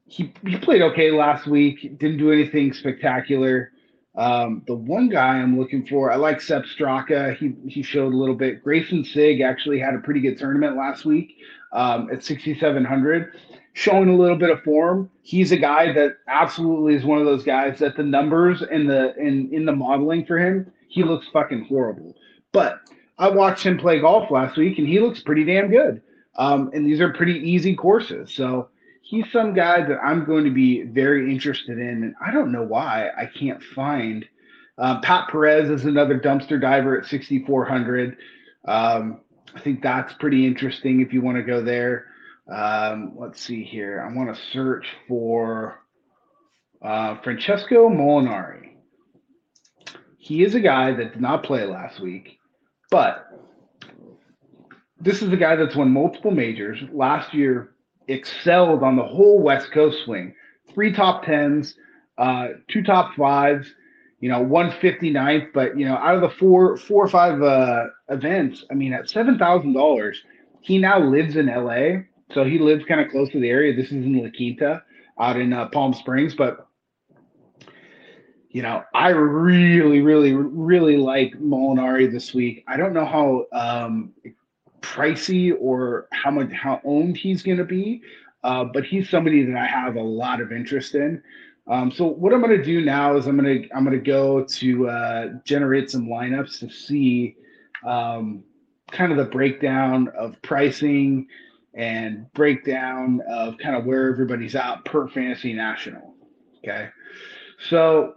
he, 0.06 0.34
he 0.46 0.58
played 0.58 0.82
okay 0.82 1.12
last 1.12 1.48
week, 1.48 1.98
didn't 1.98 2.18
do 2.18 2.34
anything 2.34 2.74
spectacular. 2.74 3.72
Um, 4.18 4.64
the 4.66 4.74
one 4.74 5.10
guy 5.10 5.38
I'm 5.38 5.60
looking 5.60 5.86
for, 5.86 6.12
I 6.12 6.16
like 6.16 6.42
Sepp 6.42 6.64
Straka. 6.64 7.38
He, 7.38 7.54
he 7.70 7.84
showed 7.84 8.14
a 8.14 8.18
little 8.18 8.36
bit. 8.36 8.64
Greyson 8.66 9.06
Sigg 9.06 9.42
actually 9.42 9.80
had 9.80 9.94
a 9.94 10.00
pretty 10.00 10.20
good 10.20 10.38
tournament 10.38 10.76
last 10.76 11.06
week 11.06 11.38
um, 11.72 12.10
at 12.12 12.24
6,700 12.24 13.34
showing 13.74 14.10
a 14.10 14.16
little 14.16 14.36
bit 14.36 14.50
of 14.50 14.64
form. 14.64 15.08
He's 15.22 15.52
a 15.52 15.58
guy 15.58 15.94
that 15.94 16.18
absolutely 16.28 16.96
is 16.96 17.06
one 17.06 17.20
of 17.20 17.26
those 17.26 17.44
guys 17.44 17.78
that 17.78 17.96
the 17.96 18.02
numbers 18.02 18.64
and 18.64 18.90
the 18.90 19.16
in 19.18 19.54
in 19.54 19.66
the 19.66 19.72
modeling 19.72 20.26
for 20.26 20.40
him 20.40 20.72
he 20.88 21.04
looks 21.04 21.28
fucking 21.32 21.66
horrible. 21.66 22.16
But 22.52 22.82
I 23.18 23.30
watched 23.30 23.64
him 23.64 23.78
play 23.78 24.00
golf 24.00 24.32
last 24.32 24.58
week, 24.58 24.78
and 24.78 24.88
he 24.88 25.00
looks 25.00 25.22
pretty 25.22 25.44
damn 25.44 25.70
good. 25.70 26.02
Um, 26.36 26.70
and 26.74 26.86
these 26.86 27.02
are 27.02 27.14
pretty 27.14 27.40
easy 27.40 27.76
courses, 27.76 28.32
so 28.32 28.70
he's 29.08 29.26
some 29.32 29.54
guy 29.54 29.82
that 29.82 30.00
I'm 30.04 30.26
going 30.26 30.44
to 30.44 30.52
be 30.52 30.84
very 30.84 31.32
interested 31.32 31.80
in. 31.80 32.04
And 32.04 32.16
I 32.22 32.32
don't 32.32 32.52
know 32.52 32.64
why 32.64 33.10
I 33.18 33.26
can't 33.26 33.64
find. 33.64 34.26
Um, 34.78 35.02
Pat 35.02 35.30
Perez 35.30 35.70
is 35.70 35.86
another 35.86 36.20
dumpster 36.20 36.60
diver 36.60 37.00
at 37.00 37.08
6,400. 37.08 38.18
Um, 38.68 39.22
I 39.56 39.60
think 39.62 39.82
that's 39.82 40.14
pretty 40.14 40.46
interesting 40.46 41.00
if 41.00 41.14
you 41.14 41.22
want 41.22 41.38
to 41.38 41.44
go 41.44 41.64
there. 41.64 42.08
Um, 42.52 43.14
let's 43.16 43.42
see 43.42 43.64
here. 43.64 44.06
I 44.06 44.14
want 44.14 44.36
to 44.36 44.42
search 44.52 44.86
for 45.08 45.80
uh, 46.82 47.16
Francesco 47.24 47.90
Molinari. 47.90 48.74
He 50.18 50.44
is 50.44 50.54
a 50.54 50.60
guy 50.60 50.92
that 50.92 51.14
did 51.14 51.22
not 51.22 51.44
play 51.44 51.66
last 51.66 52.02
week, 52.02 52.38
but 52.92 53.26
this 55.00 55.22
is 55.22 55.32
a 55.32 55.38
guy 55.38 55.56
that's 55.56 55.76
won 55.78 55.92
multiple 55.92 56.32
majors. 56.32 56.80
Last 56.92 57.34
year, 57.34 57.74
excelled 58.08 58.84
on 58.84 58.96
the 58.96 59.04
whole 59.04 59.40
West 59.42 59.72
Coast 59.72 60.04
swing. 60.06 60.34
Three 60.74 60.92
top 60.92 61.26
tens, 61.26 61.76
uh, 62.18 62.50
two 62.68 62.84
top 62.84 63.16
fives, 63.16 63.68
you 64.20 64.30
know, 64.30 64.44
159th. 64.44 65.54
But, 65.54 65.78
you 65.78 65.86
know, 65.86 65.96
out 65.96 66.16
of 66.16 66.22
the 66.22 66.30
four, 66.30 66.78
four 66.78 67.06
or 67.06 67.10
five 67.10 67.42
uh, 67.42 67.86
events, 68.10 68.66
I 68.72 68.74
mean, 68.74 68.94
at 68.94 69.06
$7,000, 69.06 70.16
he 70.62 70.78
now 70.78 71.00
lives 71.00 71.36
in 71.36 71.48
LA, 71.48 72.02
so 72.34 72.44
he 72.44 72.60
lives 72.60 72.84
kind 72.86 73.02
of 73.02 73.10
close 73.10 73.30
to 73.32 73.40
the 73.40 73.50
area. 73.50 73.76
This 73.76 73.88
is 73.88 74.06
in 74.06 74.22
La 74.22 74.30
Quinta, 74.36 74.84
out 75.20 75.40
in 75.40 75.54
uh, 75.54 75.68
Palm 75.70 75.94
Springs, 75.94 76.36
but 76.36 76.68
you 78.50 78.62
know, 78.64 78.84
I 78.94 79.10
really, 79.10 80.02
really, 80.02 80.34
really 80.34 80.98
like 80.98 81.34
Molinari 81.34 82.12
this 82.12 82.34
week. 82.34 82.64
I 82.68 82.76
don't 82.76 82.94
know 82.94 83.06
how 83.06 83.46
um, 83.52 84.14
pricey 84.94 85.54
or 85.60 86.08
how 86.12 86.32
much 86.32 86.52
how 86.52 86.82
owned 86.84 87.18
he's 87.18 87.44
going 87.44 87.58
to 87.58 87.66
be, 87.66 88.02
uh, 88.44 88.64
but 88.64 88.84
he's 88.86 89.10
somebody 89.10 89.44
that 89.44 89.56
I 89.56 89.66
have 89.66 89.96
a 89.96 90.02
lot 90.02 90.42
of 90.42 90.52
interest 90.52 90.96
in. 90.96 91.22
Um, 91.70 91.92
so 91.92 92.06
what 92.06 92.34
I'm 92.34 92.42
going 92.42 92.58
to 92.58 92.64
do 92.64 92.82
now 92.82 93.18
is 93.18 93.28
I'm 93.28 93.38
going 93.38 93.64
to 93.64 93.76
I'm 93.76 93.84
going 93.84 93.98
to 93.98 94.04
go 94.04 94.44
to 94.44 94.90
uh, 94.90 95.28
generate 95.44 95.92
some 95.92 96.08
lineups 96.08 96.60
to 96.60 96.70
see 96.70 97.36
um, 97.86 98.44
kind 98.92 99.12
of 99.12 99.18
the 99.18 99.26
breakdown 99.26 100.08
of 100.18 100.42
pricing 100.42 101.28
and 101.74 102.32
breakdown 102.34 103.22
of 103.30 103.58
kind 103.58 103.76
of 103.76 103.86
where 103.86 104.10
everybody's 104.10 104.56
at 104.56 104.84
per 104.86 105.10
fantasy 105.10 105.54
national. 105.54 106.16
Okay, 106.60 106.90
so 107.70 108.16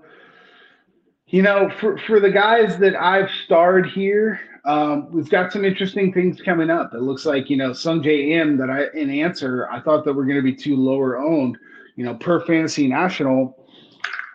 you 1.27 1.43
know 1.43 1.71
for 1.81 1.99
for 1.99 2.21
the 2.21 2.31
guys 2.31 2.79
that 2.79 2.95
I've 2.95 3.31
starred 3.45 3.87
here, 3.87 4.41
um, 4.65 5.11
we've 5.11 5.31
got 5.31 5.53
some 5.53 5.65
interesting 5.65 6.13
things 6.13 6.41
coming 6.41 6.71
up. 6.71 6.95
It 6.95 7.01
looks 7.01 7.25
like 7.25 7.51
you 7.51 7.57
know 7.57 7.71
Sungjae 7.71 8.05
J 8.05 8.33
M 8.35 8.57
that 8.59 8.71
I 8.71 8.87
in 8.99 9.11
Ancer 9.11 9.69
I 9.71 9.81
thought 9.81 10.05
that 10.05 10.15
we're 10.15 10.27
going 10.27 10.37
to 10.37 10.43
be 10.43 10.55
too 10.55 10.77
lower 10.77 11.19
owned 11.19 11.59
you 12.01 12.07
know, 12.07 12.15
per 12.15 12.41
fantasy 12.47 12.89
national, 12.89 13.67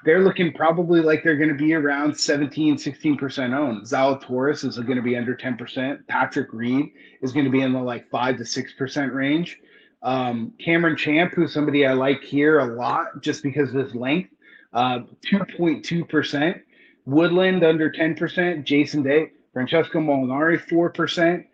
they're 0.03 0.21
looking 0.21 0.53
probably 0.53 1.01
like 1.01 1.23
they're 1.23 1.35
going 1.35 1.49
to 1.49 1.55
be 1.55 1.73
around 1.73 2.15
17, 2.15 2.75
16% 2.75 3.57
owned. 3.57 3.83
Zalatoris 3.87 4.63
is 4.63 4.77
going 4.77 4.97
to 4.97 5.01
be 5.01 5.17
under 5.17 5.35
10%. 5.35 6.05
Patrick 6.07 6.53
Reed 6.53 6.91
is 7.21 7.31
going 7.31 7.45
to 7.45 7.49
be 7.49 7.61
in 7.61 7.73
the 7.73 7.79
like 7.79 8.07
5 8.11 8.37
to 8.37 8.43
6% 8.43 9.13
range. 9.15 9.59
Um, 10.03 10.53
Cameron 10.63 10.95
Champ, 10.95 11.33
who's 11.33 11.51
somebody 11.51 11.87
I 11.87 11.93
like 11.93 12.21
here 12.21 12.59
a 12.59 12.75
lot 12.75 13.19
just 13.21 13.41
because 13.41 13.69
of 13.69 13.83
his 13.83 13.95
length, 13.95 14.29
uh, 14.71 14.99
2.2%. 15.25 16.61
Woodland 17.07 17.63
under 17.63 17.89
10%. 17.89 18.63
Jason 18.63 19.01
Day, 19.01 19.31
Francesco 19.55 19.99
Molinari, 19.99 20.61
4%. 20.67 21.45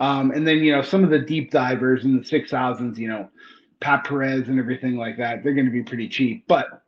Um, 0.00 0.30
and 0.30 0.48
then, 0.48 0.60
you 0.60 0.72
know, 0.72 0.80
some 0.80 1.04
of 1.04 1.10
the 1.10 1.18
deep 1.18 1.50
divers 1.50 2.06
in 2.06 2.16
the 2.16 2.24
6,000s, 2.24 2.96
you 2.96 3.06
know, 3.06 3.28
Pat 3.80 4.04
Perez 4.04 4.48
and 4.48 4.58
everything 4.58 4.96
like 4.96 5.18
that, 5.18 5.44
they're 5.44 5.52
going 5.52 5.66
to 5.66 5.70
be 5.70 5.82
pretty 5.82 6.08
cheap. 6.08 6.44
But 6.48 6.82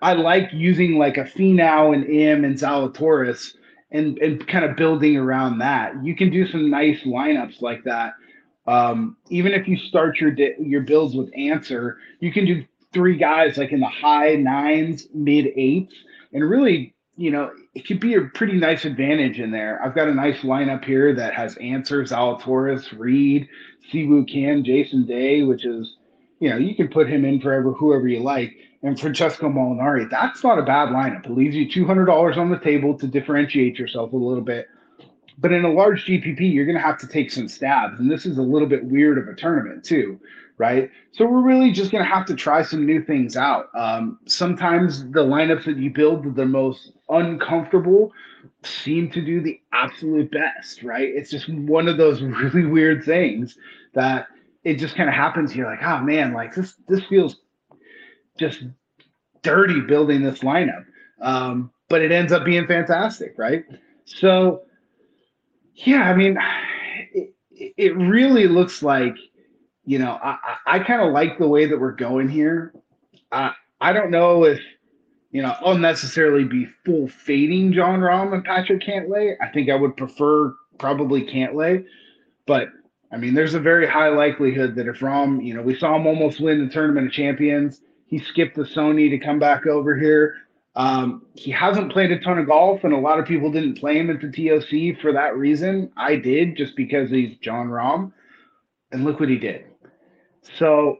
I 0.00 0.14
like 0.14 0.48
using 0.50 0.96
like 0.96 1.18
a 1.18 1.24
Finau 1.24 1.94
and 1.94 2.06
Im 2.06 2.46
and 2.46 2.54
Zalatoris 2.56 3.52
and 3.90 4.16
and 4.18 4.46
kind 4.48 4.64
of 4.64 4.76
building 4.76 5.18
around 5.18 5.58
that. 5.58 6.02
You 6.02 6.16
can 6.16 6.30
do 6.30 6.46
some 6.48 6.70
nice 6.70 7.00
lineups 7.02 7.60
like 7.60 7.84
that. 7.84 8.14
Um, 8.66 9.18
even 9.28 9.52
if 9.52 9.68
you 9.68 9.76
start 9.76 10.20
your 10.20 10.34
your 10.58 10.82
builds 10.82 11.14
with 11.14 11.30
Ancer, 11.36 11.98
you 12.20 12.32
can 12.32 12.46
do 12.46 12.64
three 12.94 13.18
guys 13.18 13.58
like 13.58 13.72
in 13.72 13.80
the 13.80 13.88
high 13.88 14.36
nines, 14.36 15.06
mid 15.12 15.48
eights, 15.54 15.94
and 16.32 16.48
really, 16.48 16.94
you 17.16 17.30
know, 17.30 17.50
it 17.74 17.86
could 17.86 18.00
be 18.00 18.14
a 18.14 18.22
pretty 18.22 18.54
nice 18.54 18.84
advantage 18.84 19.40
in 19.40 19.50
there. 19.50 19.82
I've 19.82 19.94
got 19.94 20.08
a 20.08 20.14
nice 20.14 20.40
lineup 20.40 20.84
here 20.84 21.14
that 21.14 21.34
has 21.34 21.54
Ancers, 21.56 22.10
Zalatoris, 22.10 22.96
Reed, 22.98 23.48
Siwoo 23.90 24.28
Kim, 24.28 24.62
Jason 24.62 25.06
Day, 25.06 25.42
which 25.42 25.64
is, 25.64 25.96
you 26.40 26.50
know, 26.50 26.56
you 26.56 26.74
can 26.74 26.88
put 26.88 27.08
him 27.08 27.24
in 27.24 27.40
forever, 27.40 27.72
whoever 27.72 28.06
you 28.06 28.20
like, 28.20 28.54
and 28.82 29.00
Francesco 29.00 29.48
Molinari. 29.48 30.08
That's 30.10 30.44
not 30.44 30.58
a 30.58 30.62
bad 30.62 30.90
lineup. 30.90 31.24
It 31.24 31.32
leaves 31.32 31.56
you 31.56 31.66
$200 31.66 32.36
on 32.36 32.50
the 32.50 32.58
table 32.58 32.96
to 32.98 33.06
differentiate 33.06 33.78
yourself 33.78 34.12
a 34.12 34.16
little 34.16 34.44
bit. 34.44 34.68
But 35.38 35.52
in 35.52 35.64
a 35.64 35.70
large 35.70 36.06
GPP, 36.06 36.52
you're 36.52 36.64
going 36.64 36.76
to 36.76 36.82
have 36.82 36.98
to 36.98 37.06
take 37.06 37.30
some 37.30 37.48
stabs. 37.48 38.00
And 38.00 38.10
this 38.10 38.24
is 38.24 38.38
a 38.38 38.42
little 38.42 38.68
bit 38.68 38.84
weird 38.84 39.18
of 39.18 39.28
a 39.28 39.34
tournament, 39.34 39.84
too, 39.84 40.18
right? 40.56 40.90
So 41.12 41.26
we're 41.26 41.42
really 41.42 41.72
just 41.72 41.90
going 41.90 42.02
to 42.02 42.10
have 42.10 42.24
to 42.26 42.34
try 42.34 42.62
some 42.62 42.86
new 42.86 43.02
things 43.02 43.36
out. 43.36 43.68
Um, 43.74 44.18
sometimes 44.26 45.04
the 45.10 45.24
lineups 45.24 45.64
that 45.66 45.76
you 45.76 45.90
build 45.90 46.34
the 46.34 46.46
most 46.46 46.92
uncomfortable 47.10 48.12
seem 48.62 49.10
to 49.10 49.20
do 49.20 49.40
the 49.40 49.60
absolute 49.72 50.30
best, 50.30 50.82
right? 50.82 51.08
It's 51.08 51.30
just 51.30 51.48
one 51.48 51.88
of 51.88 51.96
those 51.96 52.22
really 52.22 52.64
weird 52.64 53.04
things 53.04 53.58
that 53.94 54.28
it 54.64 54.74
just 54.74 54.96
kind 54.96 55.08
of 55.08 55.14
happens. 55.14 55.54
You're 55.54 55.70
like, 55.70 55.82
oh 55.82 56.00
man, 56.00 56.32
like 56.32 56.54
this 56.54 56.74
this 56.88 57.04
feels 57.04 57.36
just 58.38 58.64
dirty 59.42 59.80
building 59.80 60.22
this 60.22 60.40
lineup. 60.40 60.84
Um, 61.20 61.70
but 61.88 62.02
it 62.02 62.10
ends 62.10 62.32
up 62.32 62.44
being 62.44 62.66
fantastic, 62.66 63.34
right? 63.38 63.64
So 64.04 64.62
yeah, 65.76 66.10
I 66.10 66.14
mean, 66.14 66.38
it, 67.12 67.34
it 67.76 67.96
really 67.96 68.48
looks 68.48 68.82
like, 68.82 69.14
you 69.84 69.98
know, 69.98 70.18
I, 70.22 70.36
I 70.66 70.78
kind 70.80 71.02
of 71.02 71.12
like 71.12 71.38
the 71.38 71.46
way 71.46 71.66
that 71.66 71.78
we're 71.78 71.92
going 71.92 72.28
here. 72.28 72.72
I 73.30 73.52
I 73.80 73.92
don't 73.92 74.10
know 74.10 74.44
if 74.44 74.60
you 75.30 75.42
know, 75.42 75.54
I'll 75.60 75.76
necessarily 75.76 76.44
be 76.44 76.66
full 76.84 77.08
fading 77.08 77.72
John 77.72 78.00
Rahm 78.00 78.32
and 78.32 78.44
Patrick 78.44 78.80
Cantlay. 78.80 79.34
I 79.40 79.48
think 79.48 79.68
I 79.68 79.74
would 79.74 79.96
prefer 79.96 80.54
probably 80.78 81.26
Cantlay, 81.26 81.84
but 82.46 82.68
I 83.12 83.18
mean, 83.18 83.34
there's 83.34 83.54
a 83.54 83.60
very 83.60 83.86
high 83.86 84.08
likelihood 84.08 84.74
that 84.76 84.88
if 84.88 85.00
Rahm, 85.00 85.44
you 85.44 85.54
know, 85.54 85.62
we 85.62 85.78
saw 85.78 85.94
him 85.96 86.06
almost 86.06 86.40
win 86.40 86.64
the 86.66 86.72
Tournament 86.72 87.08
of 87.08 87.12
Champions. 87.12 87.82
He 88.06 88.18
skipped 88.18 88.56
the 88.56 88.62
Sony 88.62 89.10
to 89.10 89.18
come 89.18 89.38
back 89.38 89.66
over 89.66 89.96
here. 89.98 90.36
Um, 90.76 91.22
he 91.34 91.50
hasn't 91.50 91.90
played 91.90 92.12
a 92.12 92.20
ton 92.20 92.38
of 92.38 92.46
golf, 92.46 92.84
and 92.84 92.92
a 92.92 92.98
lot 92.98 93.18
of 93.18 93.24
people 93.24 93.50
didn't 93.50 93.78
play 93.78 93.98
him 93.98 94.10
at 94.10 94.20
the 94.20 94.30
TOC 94.30 95.00
for 95.00 95.12
that 95.12 95.36
reason. 95.36 95.90
I 95.96 96.16
did 96.16 96.56
just 96.56 96.76
because 96.76 97.10
he's 97.10 97.36
John 97.38 97.68
Rahm, 97.68 98.12
and 98.92 99.04
look 99.04 99.18
what 99.18 99.30
he 99.30 99.38
did. 99.38 99.64
So, 100.58 100.98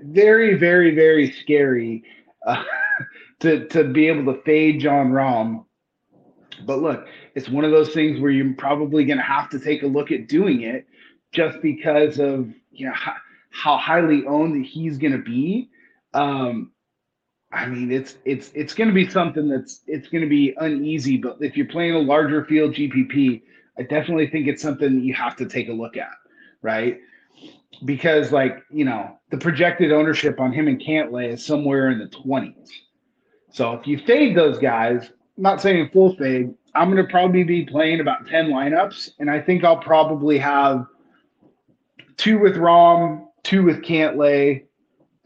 very, 0.00 0.54
very, 0.54 0.94
very 0.94 1.32
scary. 1.32 2.04
Uh, 2.46 2.62
to 3.40 3.66
to 3.68 3.84
be 3.84 4.08
able 4.08 4.32
to 4.32 4.40
fade 4.42 4.80
John 4.80 5.10
Rahm. 5.10 5.64
But 6.66 6.80
look, 6.80 7.06
it's 7.34 7.48
one 7.48 7.64
of 7.64 7.72
those 7.72 7.92
things 7.92 8.20
where 8.20 8.30
you're 8.30 8.54
probably 8.54 9.04
going 9.04 9.18
to 9.18 9.24
have 9.24 9.50
to 9.50 9.58
take 9.58 9.82
a 9.82 9.86
look 9.86 10.12
at 10.12 10.28
doing 10.28 10.62
it, 10.62 10.86
just 11.32 11.60
because 11.60 12.18
of 12.18 12.52
you 12.72 12.86
know 12.86 12.94
how, 12.94 13.14
how 13.50 13.76
highly 13.76 14.24
owned 14.26 14.64
he's 14.64 14.98
going 14.98 15.12
to 15.12 15.22
be. 15.22 15.70
Um, 16.12 16.72
I 17.54 17.66
mean, 17.66 17.92
it's 17.92 18.16
it's 18.24 18.50
it's 18.54 18.74
going 18.74 18.88
to 18.88 18.94
be 18.94 19.08
something 19.08 19.48
that's 19.48 19.82
it's 19.86 20.08
going 20.08 20.22
to 20.22 20.28
be 20.28 20.54
uneasy. 20.58 21.16
But 21.16 21.38
if 21.40 21.56
you're 21.56 21.68
playing 21.68 21.94
a 21.94 22.00
larger 22.00 22.44
field 22.44 22.74
GPP, 22.74 23.42
I 23.78 23.82
definitely 23.82 24.26
think 24.26 24.48
it's 24.48 24.62
something 24.62 25.00
you 25.00 25.14
have 25.14 25.36
to 25.36 25.46
take 25.46 25.68
a 25.68 25.72
look 25.72 25.96
at, 25.96 26.14
right? 26.62 26.98
Because 27.84 28.32
like 28.32 28.64
you 28.70 28.84
know, 28.84 29.18
the 29.30 29.38
projected 29.38 29.92
ownership 29.92 30.40
on 30.40 30.52
him 30.52 30.66
and 30.66 30.80
Cantlay 30.80 31.32
is 31.32 31.46
somewhere 31.46 31.90
in 31.90 31.98
the 31.98 32.06
20s. 32.06 32.68
So 33.52 33.72
if 33.74 33.86
you 33.86 33.98
fade 33.98 34.36
those 34.36 34.58
guys, 34.58 35.10
I'm 35.36 35.42
not 35.44 35.62
saying 35.62 35.90
full 35.92 36.16
fade, 36.16 36.52
I'm 36.74 36.90
going 36.90 37.04
to 37.04 37.10
probably 37.10 37.44
be 37.44 37.64
playing 37.64 38.00
about 38.00 38.26
10 38.26 38.46
lineups. 38.46 39.10
And 39.20 39.30
I 39.30 39.40
think 39.40 39.62
I'll 39.62 39.76
probably 39.76 40.38
have 40.38 40.86
two 42.16 42.40
with 42.40 42.56
Rahm, 42.56 43.26
two 43.44 43.62
with 43.62 43.82
Cantlay, 43.82 44.64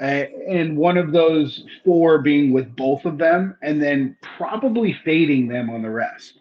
and 0.01 0.77
one 0.77 0.97
of 0.97 1.13
those 1.13 1.65
four 1.85 2.19
being 2.19 2.53
with 2.53 2.75
both 2.77 3.05
of 3.05 3.19
them, 3.19 3.57
and 3.63 3.83
then 3.83 4.17
probably 4.37 4.97
fading 5.05 5.49
them 5.49 5.71
on 5.71 5.83
the 5.83 5.91
rest. 5.91 6.41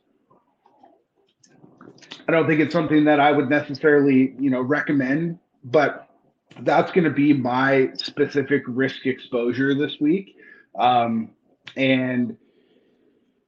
I 2.28 2.32
don't 2.32 2.46
think 2.46 2.60
it's 2.60 2.74
something 2.74 3.06
that 3.06 3.20
I 3.20 3.32
would 3.32 3.50
necessarily, 3.50 4.36
you 4.38 4.50
know, 4.50 4.62
recommend, 4.62 5.40
but 5.64 6.10
that's 6.62 6.92
going 6.92 7.06
to 7.06 7.10
be 7.10 7.34
my 7.34 7.90
specific 7.94 8.64
risk 8.68 9.06
exposure 9.06 9.74
this 9.74 10.00
week. 10.00 10.36
Um, 10.78 11.32
and 11.76 12.38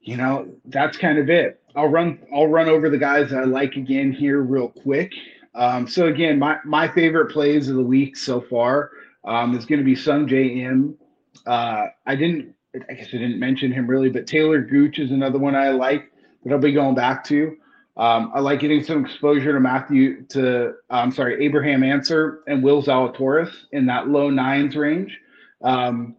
you 0.01 0.17
know 0.17 0.49
that's 0.65 0.97
kind 0.97 1.17
of 1.17 1.29
it. 1.29 1.61
I'll 1.75 1.87
run 1.87 2.19
I'll 2.33 2.47
run 2.47 2.67
over 2.69 2.89
the 2.89 2.97
guys 2.97 3.31
I 3.33 3.43
like 3.43 3.75
again 3.75 4.11
here 4.11 4.41
real 4.41 4.69
quick. 4.69 5.11
Um, 5.55 5.87
so 5.87 6.07
again, 6.07 6.39
my 6.39 6.57
my 6.65 6.87
favorite 6.87 7.31
plays 7.31 7.69
of 7.69 7.75
the 7.75 7.83
week 7.83 8.15
so 8.17 8.41
far 8.41 8.91
um, 9.25 9.57
is 9.57 9.65
going 9.65 9.79
to 9.79 9.85
be 9.85 9.95
Sungjae 9.95 10.63
Im. 10.63 10.97
Uh, 11.45 11.87
I 12.05 12.15
didn't 12.15 12.55
I 12.89 12.93
guess 12.93 13.07
I 13.07 13.17
didn't 13.17 13.39
mention 13.39 13.71
him 13.71 13.87
really, 13.87 14.09
but 14.09 14.27
Talor 14.27 14.69
Gooch 14.69 14.99
is 14.99 15.11
another 15.11 15.39
one 15.39 15.55
I 15.55 15.69
like 15.69 16.11
that 16.43 16.53
I'll 16.53 16.59
be 16.59 16.71
going 16.71 16.95
back 16.95 17.23
to. 17.25 17.57
Um, 17.97 18.31
I 18.33 18.39
like 18.39 18.61
getting 18.61 18.83
some 18.83 19.03
exposure 19.03 19.51
to 19.53 19.59
Matthew 19.59 20.23
to 20.27 20.75
I'm 20.89 21.11
sorry 21.11 21.43
Abraham 21.43 21.83
Ancer 21.83 22.43
and 22.47 22.63
Will 22.63 22.81
Zalatoris 22.81 23.51
in 23.71 23.87
that 23.87 24.07
low 24.07 24.29
nines 24.29 24.75
range. 24.75 25.19
Um, 25.63 26.15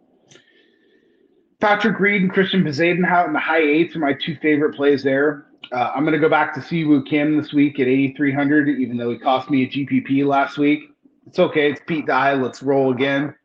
Patrick 1.59 1.99
Reed 1.99 2.21
and 2.21 2.31
Christiaan 2.31 2.63
Bezuidenhout 2.63 3.27
in 3.27 3.33
the 3.33 3.39
high 3.39 3.61
eights 3.61 3.95
are 3.95 3.99
my 3.99 4.13
two 4.13 4.35
favorite 4.41 4.75
plays 4.75 5.03
there. 5.03 5.47
Uh, 5.71 5.91
I'm 5.95 6.03
going 6.03 6.13
to 6.13 6.19
go 6.19 6.29
back 6.29 6.53
to 6.55 6.59
Siwoo 6.59 7.07
Kim 7.07 7.37
this 7.37 7.53
week 7.53 7.79
at 7.79 7.87
8,300, 7.87 8.67
even 8.67 8.97
though 8.97 9.11
he 9.11 9.17
cost 9.17 9.49
me 9.49 9.63
a 9.63 9.67
GPP 9.67 10.25
last 10.25 10.57
week. 10.57 10.90
It's 11.27 11.39
okay. 11.39 11.71
It's 11.71 11.81
Pete 11.85 12.05
Dye. 12.05 12.33
Let's 12.33 12.61
roll 12.63 12.91
again. 12.91 13.35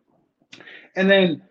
And 0.96 1.10
then 1.10 1.42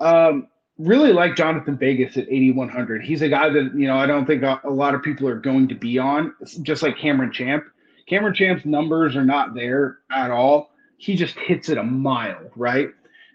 um, 0.00 0.48
really 0.78 1.12
like 1.12 1.32
Jhonattan 1.32 1.78
Vegas 1.78 2.16
at 2.16 2.26
8,100. 2.28 3.02
He's 3.02 3.22
a 3.22 3.28
guy 3.28 3.48
that, 3.50 3.72
you 3.76 3.86
know, 3.86 3.96
I 3.96 4.06
don't 4.06 4.26
think 4.26 4.42
a, 4.42 4.60
a 4.64 4.70
lot 4.70 4.94
of 4.94 5.02
people 5.02 5.28
are 5.28 5.38
going 5.38 5.68
to 5.68 5.74
be 5.74 5.98
on, 5.98 6.34
just 6.62 6.82
like 6.82 6.96
Cameron 6.96 7.32
Champ. 7.32 7.64
Cameron 8.06 8.34
Champ's 8.34 8.64
numbers 8.64 9.16
are 9.16 9.24
not 9.24 9.54
there 9.54 9.98
at 10.10 10.30
all. 10.30 10.70
He 10.96 11.16
just 11.16 11.38
hits 11.38 11.68
it 11.68 11.78
a 11.78 11.82
mile, 11.82 12.50
right? 12.56 12.88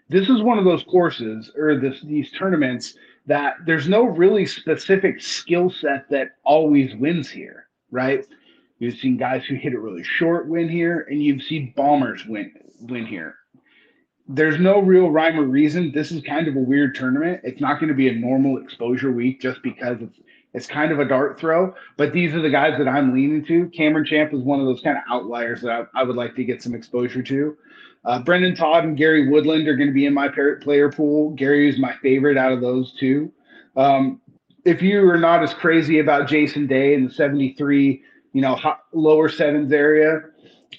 This 0.08 0.28
is 0.28 0.42
one 0.42 0.58
of 0.58 0.64
those 0.64 0.82
courses 0.84 1.50
or 1.56 1.76
this 1.76 2.00
these 2.02 2.32
tournaments 2.32 2.94
that 3.26 3.54
there's 3.64 3.88
no 3.88 4.04
really 4.04 4.44
specific 4.44 5.20
skill 5.20 5.70
set 5.70 6.08
that 6.10 6.32
always 6.44 6.94
wins 6.96 7.30
here, 7.30 7.66
right? 7.90 8.26
You've 8.80 8.98
seen 8.98 9.18
guys 9.18 9.44
who 9.44 9.54
hit 9.56 9.74
it 9.74 9.78
really 9.78 10.02
short 10.02 10.48
win 10.48 10.68
here, 10.68 11.06
and 11.10 11.22
you've 11.22 11.42
seen 11.42 11.72
bombers 11.76 12.24
win 12.26 12.52
win 12.80 13.06
here. 13.06 13.36
There's 14.26 14.58
no 14.58 14.80
real 14.80 15.10
rhyme 15.10 15.38
or 15.38 15.44
reason. 15.44 15.92
This 15.92 16.10
is 16.10 16.22
kind 16.22 16.48
of 16.48 16.56
a 16.56 16.60
weird 16.60 16.94
tournament. 16.94 17.42
It's 17.44 17.60
not 17.60 17.78
going 17.78 17.88
to 17.88 17.94
be 17.94 18.08
a 18.08 18.14
normal 18.14 18.56
exposure 18.58 19.12
week 19.12 19.40
just 19.40 19.62
because 19.62 19.98
it's 20.00 20.18
it's 20.54 20.66
kind 20.66 20.90
of 20.92 20.98
a 20.98 21.04
dart 21.04 21.38
throw. 21.38 21.74
But 21.98 22.14
these 22.14 22.34
are 22.34 22.40
the 22.40 22.50
guys 22.50 22.78
that 22.78 22.88
I'm 22.88 23.14
leaning 23.14 23.44
to. 23.44 23.68
Cameron 23.68 24.06
Champ 24.06 24.32
is 24.32 24.40
one 24.40 24.60
of 24.60 24.66
those 24.66 24.80
kind 24.80 24.96
of 24.96 25.04
outliers 25.08 25.60
that 25.60 25.70
I, 25.70 26.00
I 26.00 26.02
would 26.02 26.16
like 26.16 26.34
to 26.36 26.44
get 26.44 26.62
some 26.62 26.74
exposure 26.74 27.22
to. 27.22 27.56
Uh, 28.06 28.20
Brendon 28.20 28.56
Todd 28.56 28.84
and 28.84 28.96
Gary 28.96 29.28
Woodland 29.28 29.68
are 29.68 29.76
going 29.76 29.88
to 29.90 29.94
be 29.94 30.06
in 30.06 30.14
my 30.14 30.28
player 30.28 30.90
pool. 30.90 31.30
Gary 31.32 31.68
is 31.68 31.78
my 31.78 31.94
favorite 32.02 32.38
out 32.38 32.50
of 32.50 32.62
those 32.62 32.94
two. 32.98 33.30
Um, 33.76 34.22
if 34.64 34.80
you 34.80 35.08
are 35.08 35.18
not 35.18 35.42
as 35.42 35.52
crazy 35.52 35.98
about 35.98 36.28
Jason 36.28 36.66
Day 36.66 36.94
and 36.94 37.08
the 37.08 37.12
73, 37.12 38.02
you 38.32 38.40
know, 38.40 38.58
lower 38.92 39.28
sevens 39.28 39.72
area, 39.72 40.20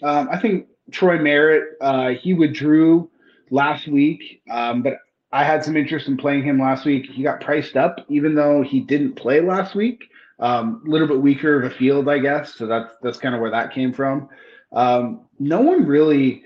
um, 0.02 0.30
I 0.32 0.40
think 0.40 0.68
Troy 0.92 1.18
Merritt, 1.18 1.78
uh, 1.82 2.10
he 2.10 2.34
withdrew 2.34 3.10
last 3.50 3.88
week, 3.88 4.42
um, 4.50 4.82
but 4.82 4.98
I 5.32 5.44
had 5.44 5.64
some 5.64 5.78
interest 5.78 6.08
in 6.08 6.18
playing 6.18 6.44
him 6.44 6.60
last 6.60 6.86
week. 6.86 7.06
He 7.06 7.24
got 7.24 7.42
priced 7.42 7.78
up, 7.78 8.06
even 8.10 8.36
though 8.36 8.62
he 8.62 8.82
didn't 8.82 9.14
play 9.14 9.42
last 9.42 9.76
week. 9.76 10.04
A 10.40 10.46
um, 10.46 10.82
little 10.86 11.08
bit 11.08 11.22
weaker 11.22 11.62
of 11.62 11.72
a 11.72 11.76
field, 11.76 12.10
I 12.10 12.18
guess. 12.18 12.56
So 12.56 12.66
that's 12.66 12.92
that's 13.02 13.20
kind 13.20 13.36
of 13.36 13.42
where 13.42 13.52
that 13.52 13.74
came 13.74 13.94
from. 13.94 14.28
Um, 14.72 15.22
no 15.40 15.62
one 15.62 15.86
really 15.86 16.44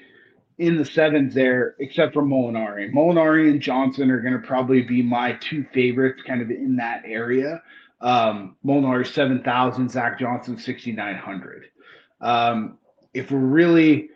in 0.58 0.78
the 0.78 0.86
sevens 0.86 1.34
there, 1.34 1.76
except 1.80 2.14
for 2.14 2.22
Molinari. 2.22 2.92
Molinari 2.94 3.50
and 3.50 3.62
Johnson 3.62 4.12
are 4.12 4.22
going 4.22 4.40
to 4.40 4.46
probably 4.46 4.82
be 4.82 5.02
my 5.02 5.34
two 5.34 5.66
favorites, 5.74 6.22
kind 6.28 6.42
of 6.42 6.50
in 6.52 6.76
that 6.76 7.04
area. 7.06 7.62
Um, 8.06 8.56
seven 9.04 9.42
thousand, 9.44 9.90
Zach 9.90 10.20
Johnson 10.20 10.60
sixty 10.60 10.92
nine 10.92 11.16
hundred. 11.16 11.66
Um, 12.22 12.78
if 13.16 13.32
we're 13.32 13.40
really 13.40 14.10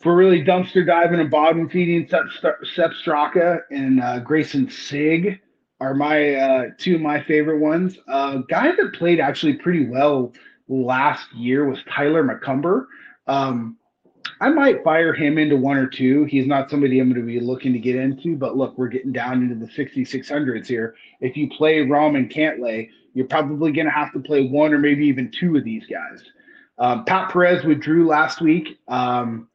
if 0.00 0.06
we're 0.06 0.16
really 0.16 0.42
dumpster 0.42 0.84
diving 0.84 1.20
and 1.20 1.30
bottom 1.30 1.68
feeding, 1.68 2.08
Sepp 2.08 2.92
Straka 2.92 3.60
and 3.70 4.00
uh, 4.00 4.20
Greyson 4.20 4.72
Sigg 4.72 5.40
are 5.78 5.94
my 5.94 6.34
uh, 6.34 6.64
two 6.78 6.94
of 6.94 7.02
my 7.02 7.22
favorite 7.22 7.58
ones. 7.58 7.98
Uh, 8.08 8.38
guy 8.48 8.72
that 8.74 8.94
played 8.94 9.20
actually 9.20 9.54
pretty 9.54 9.86
well 9.86 10.32
last 10.68 11.30
year 11.34 11.68
was 11.68 11.80
Tyler 11.94 12.24
McCumber. 12.24 12.86
Um, 13.26 13.76
I 14.40 14.48
might 14.48 14.82
fire 14.82 15.12
him 15.12 15.36
into 15.36 15.56
one 15.56 15.76
or 15.76 15.86
two. 15.86 16.24
He's 16.24 16.46
not 16.46 16.70
somebody 16.70 16.98
I'm 16.98 17.12
going 17.12 17.20
to 17.20 17.26
be 17.26 17.40
looking 17.40 17.72
to 17.74 17.78
get 17.78 17.96
into, 17.96 18.36
but 18.36 18.56
look, 18.56 18.78
we're 18.78 18.88
getting 18.88 19.12
down 19.12 19.42
into 19.42 19.54
the 19.54 19.70
6600s 19.70 20.66
here. 20.66 20.94
If 21.20 21.36
you 21.36 21.48
play 21.50 21.78
Rahm 21.80 22.16
and 22.16 22.30
Cantlay, 22.30 22.88
you're 23.14 23.26
probably 23.26 23.72
going 23.72 23.86
to 23.86 23.92
have 23.92 24.12
to 24.12 24.20
play 24.20 24.46
one 24.46 24.72
or 24.72 24.78
maybe 24.78 25.06
even 25.06 25.30
two 25.30 25.56
of 25.56 25.64
these 25.64 25.84
guys. 25.86 26.22
Um, 26.78 27.04
Pat 27.04 27.30
Perez 27.30 27.64
withdrew 27.64 28.06
last 28.06 28.40
week. 28.40 28.80
Um, 28.88 29.48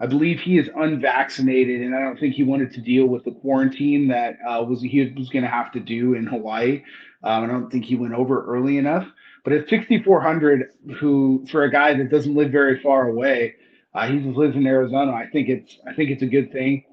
I 0.00 0.06
believe 0.06 0.40
he 0.40 0.58
is 0.58 0.68
unvaccinated, 0.76 1.80
and 1.80 1.94
I 1.94 2.00
don't 2.00 2.18
think 2.18 2.34
he 2.34 2.42
wanted 2.42 2.72
to 2.72 2.80
deal 2.80 3.06
with 3.06 3.24
the 3.24 3.30
quarantine 3.30 4.08
that 4.08 4.36
uh, 4.46 4.62
was 4.62 4.82
he 4.82 5.12
was 5.16 5.28
going 5.28 5.44
to 5.44 5.50
have 5.50 5.70
to 5.72 5.80
do 5.80 6.14
in 6.14 6.26
Hawaii. 6.26 6.82
Um, 7.22 7.44
I 7.44 7.46
don't 7.46 7.70
think 7.70 7.84
he 7.84 7.94
went 7.94 8.12
over 8.12 8.44
early 8.44 8.76
enough. 8.76 9.06
But 9.44 9.52
at 9.52 9.68
6,400, 9.68 10.70
who 10.98 11.46
for 11.50 11.64
a 11.64 11.70
guy 11.70 11.94
that 11.94 12.10
doesn't 12.10 12.34
live 12.34 12.50
very 12.50 12.80
far 12.80 13.08
away, 13.08 13.54
uh, 13.94 14.08
he 14.08 14.18
just 14.18 14.36
lives 14.36 14.56
in 14.56 14.66
Arizona. 14.66 15.12
I 15.12 15.28
think 15.28 15.48
it's 15.48 15.78
I 15.86 15.94
think 15.94 16.10
it's 16.10 16.22
a 16.22 16.26
good 16.26 16.50
thing. 16.50 16.84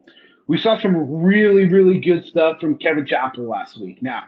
We 0.47 0.57
saw 0.57 0.79
some 0.79 0.95
really 1.23 1.65
really 1.65 1.99
good 1.99 2.25
stuff 2.25 2.59
from 2.59 2.77
Kevin 2.77 3.05
Chappell 3.05 3.47
last 3.47 3.79
week. 3.79 4.01
Now, 4.01 4.25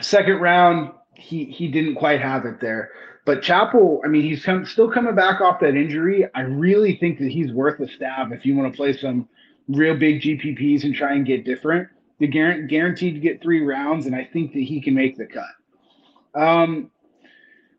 second 0.00 0.40
round, 0.40 0.92
he 1.14 1.44
he 1.44 1.68
didn't 1.68 1.96
quite 1.96 2.20
have 2.20 2.44
it 2.44 2.60
there. 2.60 2.90
But 3.26 3.42
Chappell, 3.42 4.00
I 4.04 4.08
mean, 4.08 4.22
he's 4.22 4.42
come, 4.44 4.64
still 4.64 4.90
coming 4.90 5.14
back 5.14 5.40
off 5.40 5.60
that 5.60 5.76
injury. 5.76 6.26
I 6.34 6.40
really 6.40 6.96
think 6.96 7.18
that 7.18 7.30
he's 7.30 7.52
worth 7.52 7.78
a 7.80 7.88
stab 7.88 8.32
if 8.32 8.46
you 8.46 8.56
want 8.56 8.72
to 8.72 8.76
play 8.76 8.96
some 8.96 9.28
real 9.68 9.96
big 9.96 10.22
GPPs 10.22 10.84
and 10.84 10.94
try 10.94 11.12
and 11.12 11.26
get 11.26 11.44
different. 11.44 11.88
The 12.18 12.26
guaranteed 12.26 13.14
to 13.14 13.20
get 13.20 13.40
three 13.40 13.64
rounds, 13.64 14.06
and 14.06 14.14
I 14.14 14.28
think 14.32 14.52
that 14.52 14.60
he 14.60 14.80
can 14.80 14.94
make 14.94 15.16
the 15.16 15.26
cut. 15.26 16.40
Um, 16.40 16.90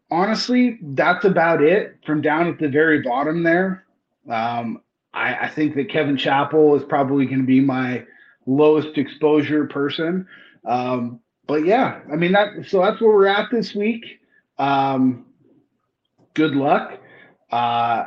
honestly, 0.09 0.79
that's 0.81 1.25
about 1.25 1.61
it 1.61 1.97
from 2.05 2.21
down 2.21 2.47
at 2.47 2.59
the 2.59 2.67
very 2.67 3.01
bottom 3.01 3.43
there. 3.43 3.85
Um, 4.29 4.81
I, 5.13 5.35
I, 5.45 5.49
think 5.49 5.75
that 5.75 5.89
Kevin 5.89 6.17
Chappell 6.17 6.75
is 6.75 6.83
probably 6.83 7.25
going 7.25 7.39
to 7.39 7.45
be 7.45 7.59
my 7.59 8.05
lowest 8.45 8.97
exposure 8.97 9.65
person. 9.67 10.27
Um, 10.65 11.19
but 11.51 11.65
yeah, 11.65 11.99
I 12.09 12.15
mean 12.15 12.31
that. 12.31 12.65
So 12.65 12.79
that's 12.79 13.01
where 13.01 13.13
we're 13.13 13.27
at 13.27 13.51
this 13.51 13.75
week. 13.75 14.21
Um, 14.57 15.25
good 16.33 16.55
luck. 16.55 16.97
Uh, 17.51 18.05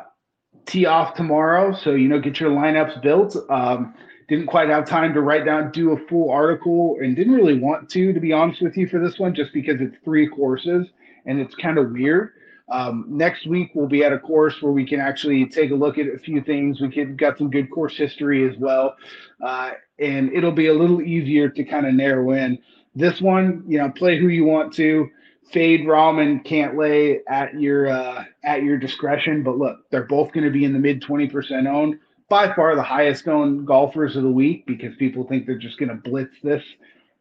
tee 0.64 0.86
off 0.86 1.14
tomorrow, 1.14 1.74
so 1.74 1.90
you 1.90 2.08
know 2.08 2.18
get 2.18 2.40
your 2.40 2.48
lineups 2.48 3.02
built. 3.02 3.36
Um, 3.50 3.92
didn't 4.30 4.46
quite 4.46 4.70
have 4.70 4.88
time 4.88 5.12
to 5.12 5.20
write 5.20 5.44
down, 5.44 5.72
do 5.72 5.92
a 5.92 5.98
full 6.08 6.30
article, 6.30 6.96
and 7.02 7.14
didn't 7.14 7.34
really 7.34 7.58
want 7.58 7.90
to, 7.90 8.14
to 8.14 8.18
be 8.18 8.32
honest 8.32 8.62
with 8.62 8.78
you, 8.78 8.88
for 8.88 8.98
this 8.98 9.18
one, 9.18 9.34
just 9.34 9.52
because 9.52 9.76
it's 9.78 9.96
three 10.02 10.26
courses 10.26 10.86
and 11.26 11.38
it's 11.38 11.54
kind 11.54 11.76
of 11.76 11.90
weird. 11.90 12.30
Um, 12.70 13.04
next 13.10 13.46
week 13.46 13.72
we'll 13.74 13.88
be 13.88 14.04
at 14.04 14.14
a 14.14 14.18
course 14.18 14.62
where 14.62 14.72
we 14.72 14.86
can 14.86 15.00
actually 15.00 15.44
take 15.44 15.70
a 15.70 15.74
look 15.74 15.98
at 15.98 16.06
a 16.06 16.18
few 16.18 16.40
things. 16.40 16.80
We 16.80 16.88
can 16.88 17.14
got 17.14 17.36
some 17.36 17.50
good 17.50 17.70
course 17.70 17.94
history 17.94 18.48
as 18.48 18.56
well, 18.56 18.96
uh, 19.44 19.72
and 19.98 20.32
it'll 20.32 20.50
be 20.50 20.68
a 20.68 20.74
little 20.74 21.02
easier 21.02 21.50
to 21.50 21.62
kind 21.62 21.86
of 21.86 21.92
narrow 21.92 22.30
in. 22.30 22.58
This 22.94 23.20
one, 23.20 23.64
you 23.66 23.78
know, 23.78 23.90
play 23.90 24.18
who 24.18 24.28
you 24.28 24.44
want 24.44 24.72
to. 24.74 25.08
Fade 25.52 25.82
Rahm 25.82 26.22
and 26.22 26.44
Cantlay 26.44 27.18
at 27.28 27.58
your 27.60 27.88
uh, 27.88 28.24
at 28.44 28.62
your 28.62 28.78
discretion. 28.78 29.42
But 29.42 29.58
look, 29.58 29.78
they're 29.90 30.04
both 30.04 30.32
going 30.32 30.44
to 30.44 30.50
be 30.50 30.64
in 30.64 30.72
the 30.72 30.78
mid 30.78 31.02
twenty 31.02 31.28
percent 31.28 31.66
owned. 31.66 31.98
By 32.28 32.54
far 32.54 32.74
the 32.74 32.82
highest 32.82 33.28
owned 33.28 33.66
golfers 33.66 34.16
of 34.16 34.22
the 34.22 34.30
week 34.30 34.66
because 34.66 34.96
people 34.96 35.24
think 35.24 35.46
they're 35.46 35.58
just 35.58 35.78
going 35.78 35.90
to 35.90 36.08
blitz 36.10 36.34
this, 36.42 36.62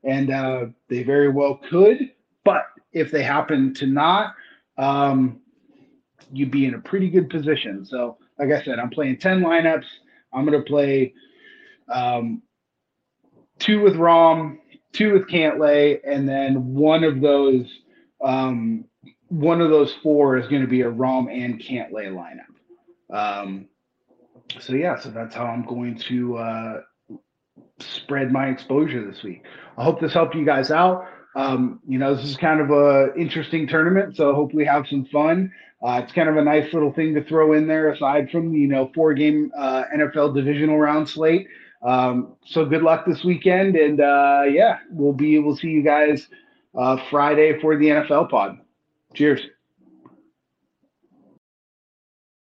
and 0.04 0.32
uh, 0.32 0.66
they 0.90 1.04
very 1.04 1.30
well 1.30 1.60
could. 1.70 2.12
But 2.46 2.66
if 2.94 3.12
they 3.12 3.24
happen 3.24 3.74
to 3.76 3.86
not, 3.86 4.36
um, 4.78 5.42
you'd 6.32 6.52
be 6.52 6.66
in 6.66 6.76
a 6.76 6.80
pretty 6.80 7.10
good 7.10 7.30
position. 7.30 7.86
So, 7.86 8.18
like 8.40 8.52
I 8.52 8.64
said, 8.64 8.80
I'm 8.80 8.90
playing 8.90 9.18
10 9.18 9.42
lineups. 9.42 9.86
I'm 10.32 10.46
going 10.46 10.58
to 10.58 10.68
play 10.68 11.14
um, 11.90 12.42
two 13.60 13.82
with 13.82 13.96
Rahm, 13.96 14.58
two 14.93 15.13
with 15.13 15.27
Cantlay, 15.27 15.99
and 16.06 16.27
then 16.27 16.73
one 16.73 17.03
of 17.03 17.19
those 17.19 17.65
um, 18.23 18.86
one 19.27 19.62
of 19.62 19.69
those 19.69 19.93
four 20.03 20.38
is 20.38 20.47
going 20.47 20.62
to 20.62 20.67
be 20.67 20.82
a 20.82 20.91
Rahm 20.91 21.29
and 21.29 21.60
Cantlay 21.60 22.08
lineup. 22.13 23.13
Um, 23.13 23.67
so 24.60 24.73
yeah, 24.73 24.99
so 24.99 25.10
that's 25.10 25.36
how 25.36 25.45
I'm 25.45 25.65
going 25.65 25.97
to 26.10 26.38
uh, 26.38 26.82
spread 27.79 28.32
my 28.32 28.47
exposure 28.47 29.06
this 29.10 29.23
week. 29.23 29.43
I 29.77 29.84
hope 29.84 29.99
this 29.99 30.13
helped 30.13 30.36
you 30.36 30.45
guys 30.45 30.71
out. 30.71 31.08
Um, 31.36 31.79
you 31.88 31.97
know, 31.97 32.13
this 32.13 32.25
is 32.25 32.38
kind 32.38 32.62
of 32.62 32.69
a 32.69 33.13
interesting 33.15 33.67
tournament, 33.67 34.15
so 34.15 34.34
hopefully 34.34 34.65
have 34.65 34.88
some 34.88 35.06
fun. 35.06 35.51
Uh, 35.84 35.99
it's 36.03 36.13
kind 36.13 36.29
of 36.29 36.38
a 36.38 36.43
nice 36.43 36.71
little 36.73 36.93
thing 36.93 37.13
to 37.15 37.23
throw 37.23 37.53
in 37.53 37.67
there 37.67 37.91
aside 37.91 38.29
from 38.29 38.53
you 38.53 38.67
know, 38.67 38.91
four 38.93 39.13
game 39.13 39.51
uh, 39.58 39.84
NFL 39.95 40.36
divisional 40.36 40.77
round 40.77 41.10
slate. 41.10 41.47
Um, 41.84 42.36
so 42.46 42.65
good 42.65 42.82
luck 42.82 43.06
this 43.06 43.24
weekend. 43.24 43.76
And 43.76 44.00
uh, 44.00 44.43
yeah, 44.50 44.80
we'll 44.89 45.13
be, 45.13 45.39
we'll 45.39 45.56
see 45.56 45.67
you 45.69 45.84
guys 45.84 46.28
uh, 46.78 46.98
Friday 47.10 47.60
for 47.60 47.78
the 47.78 47.86
NFL 47.86 48.30
pod. 48.30 48.60
Cheers. 49.13 49.41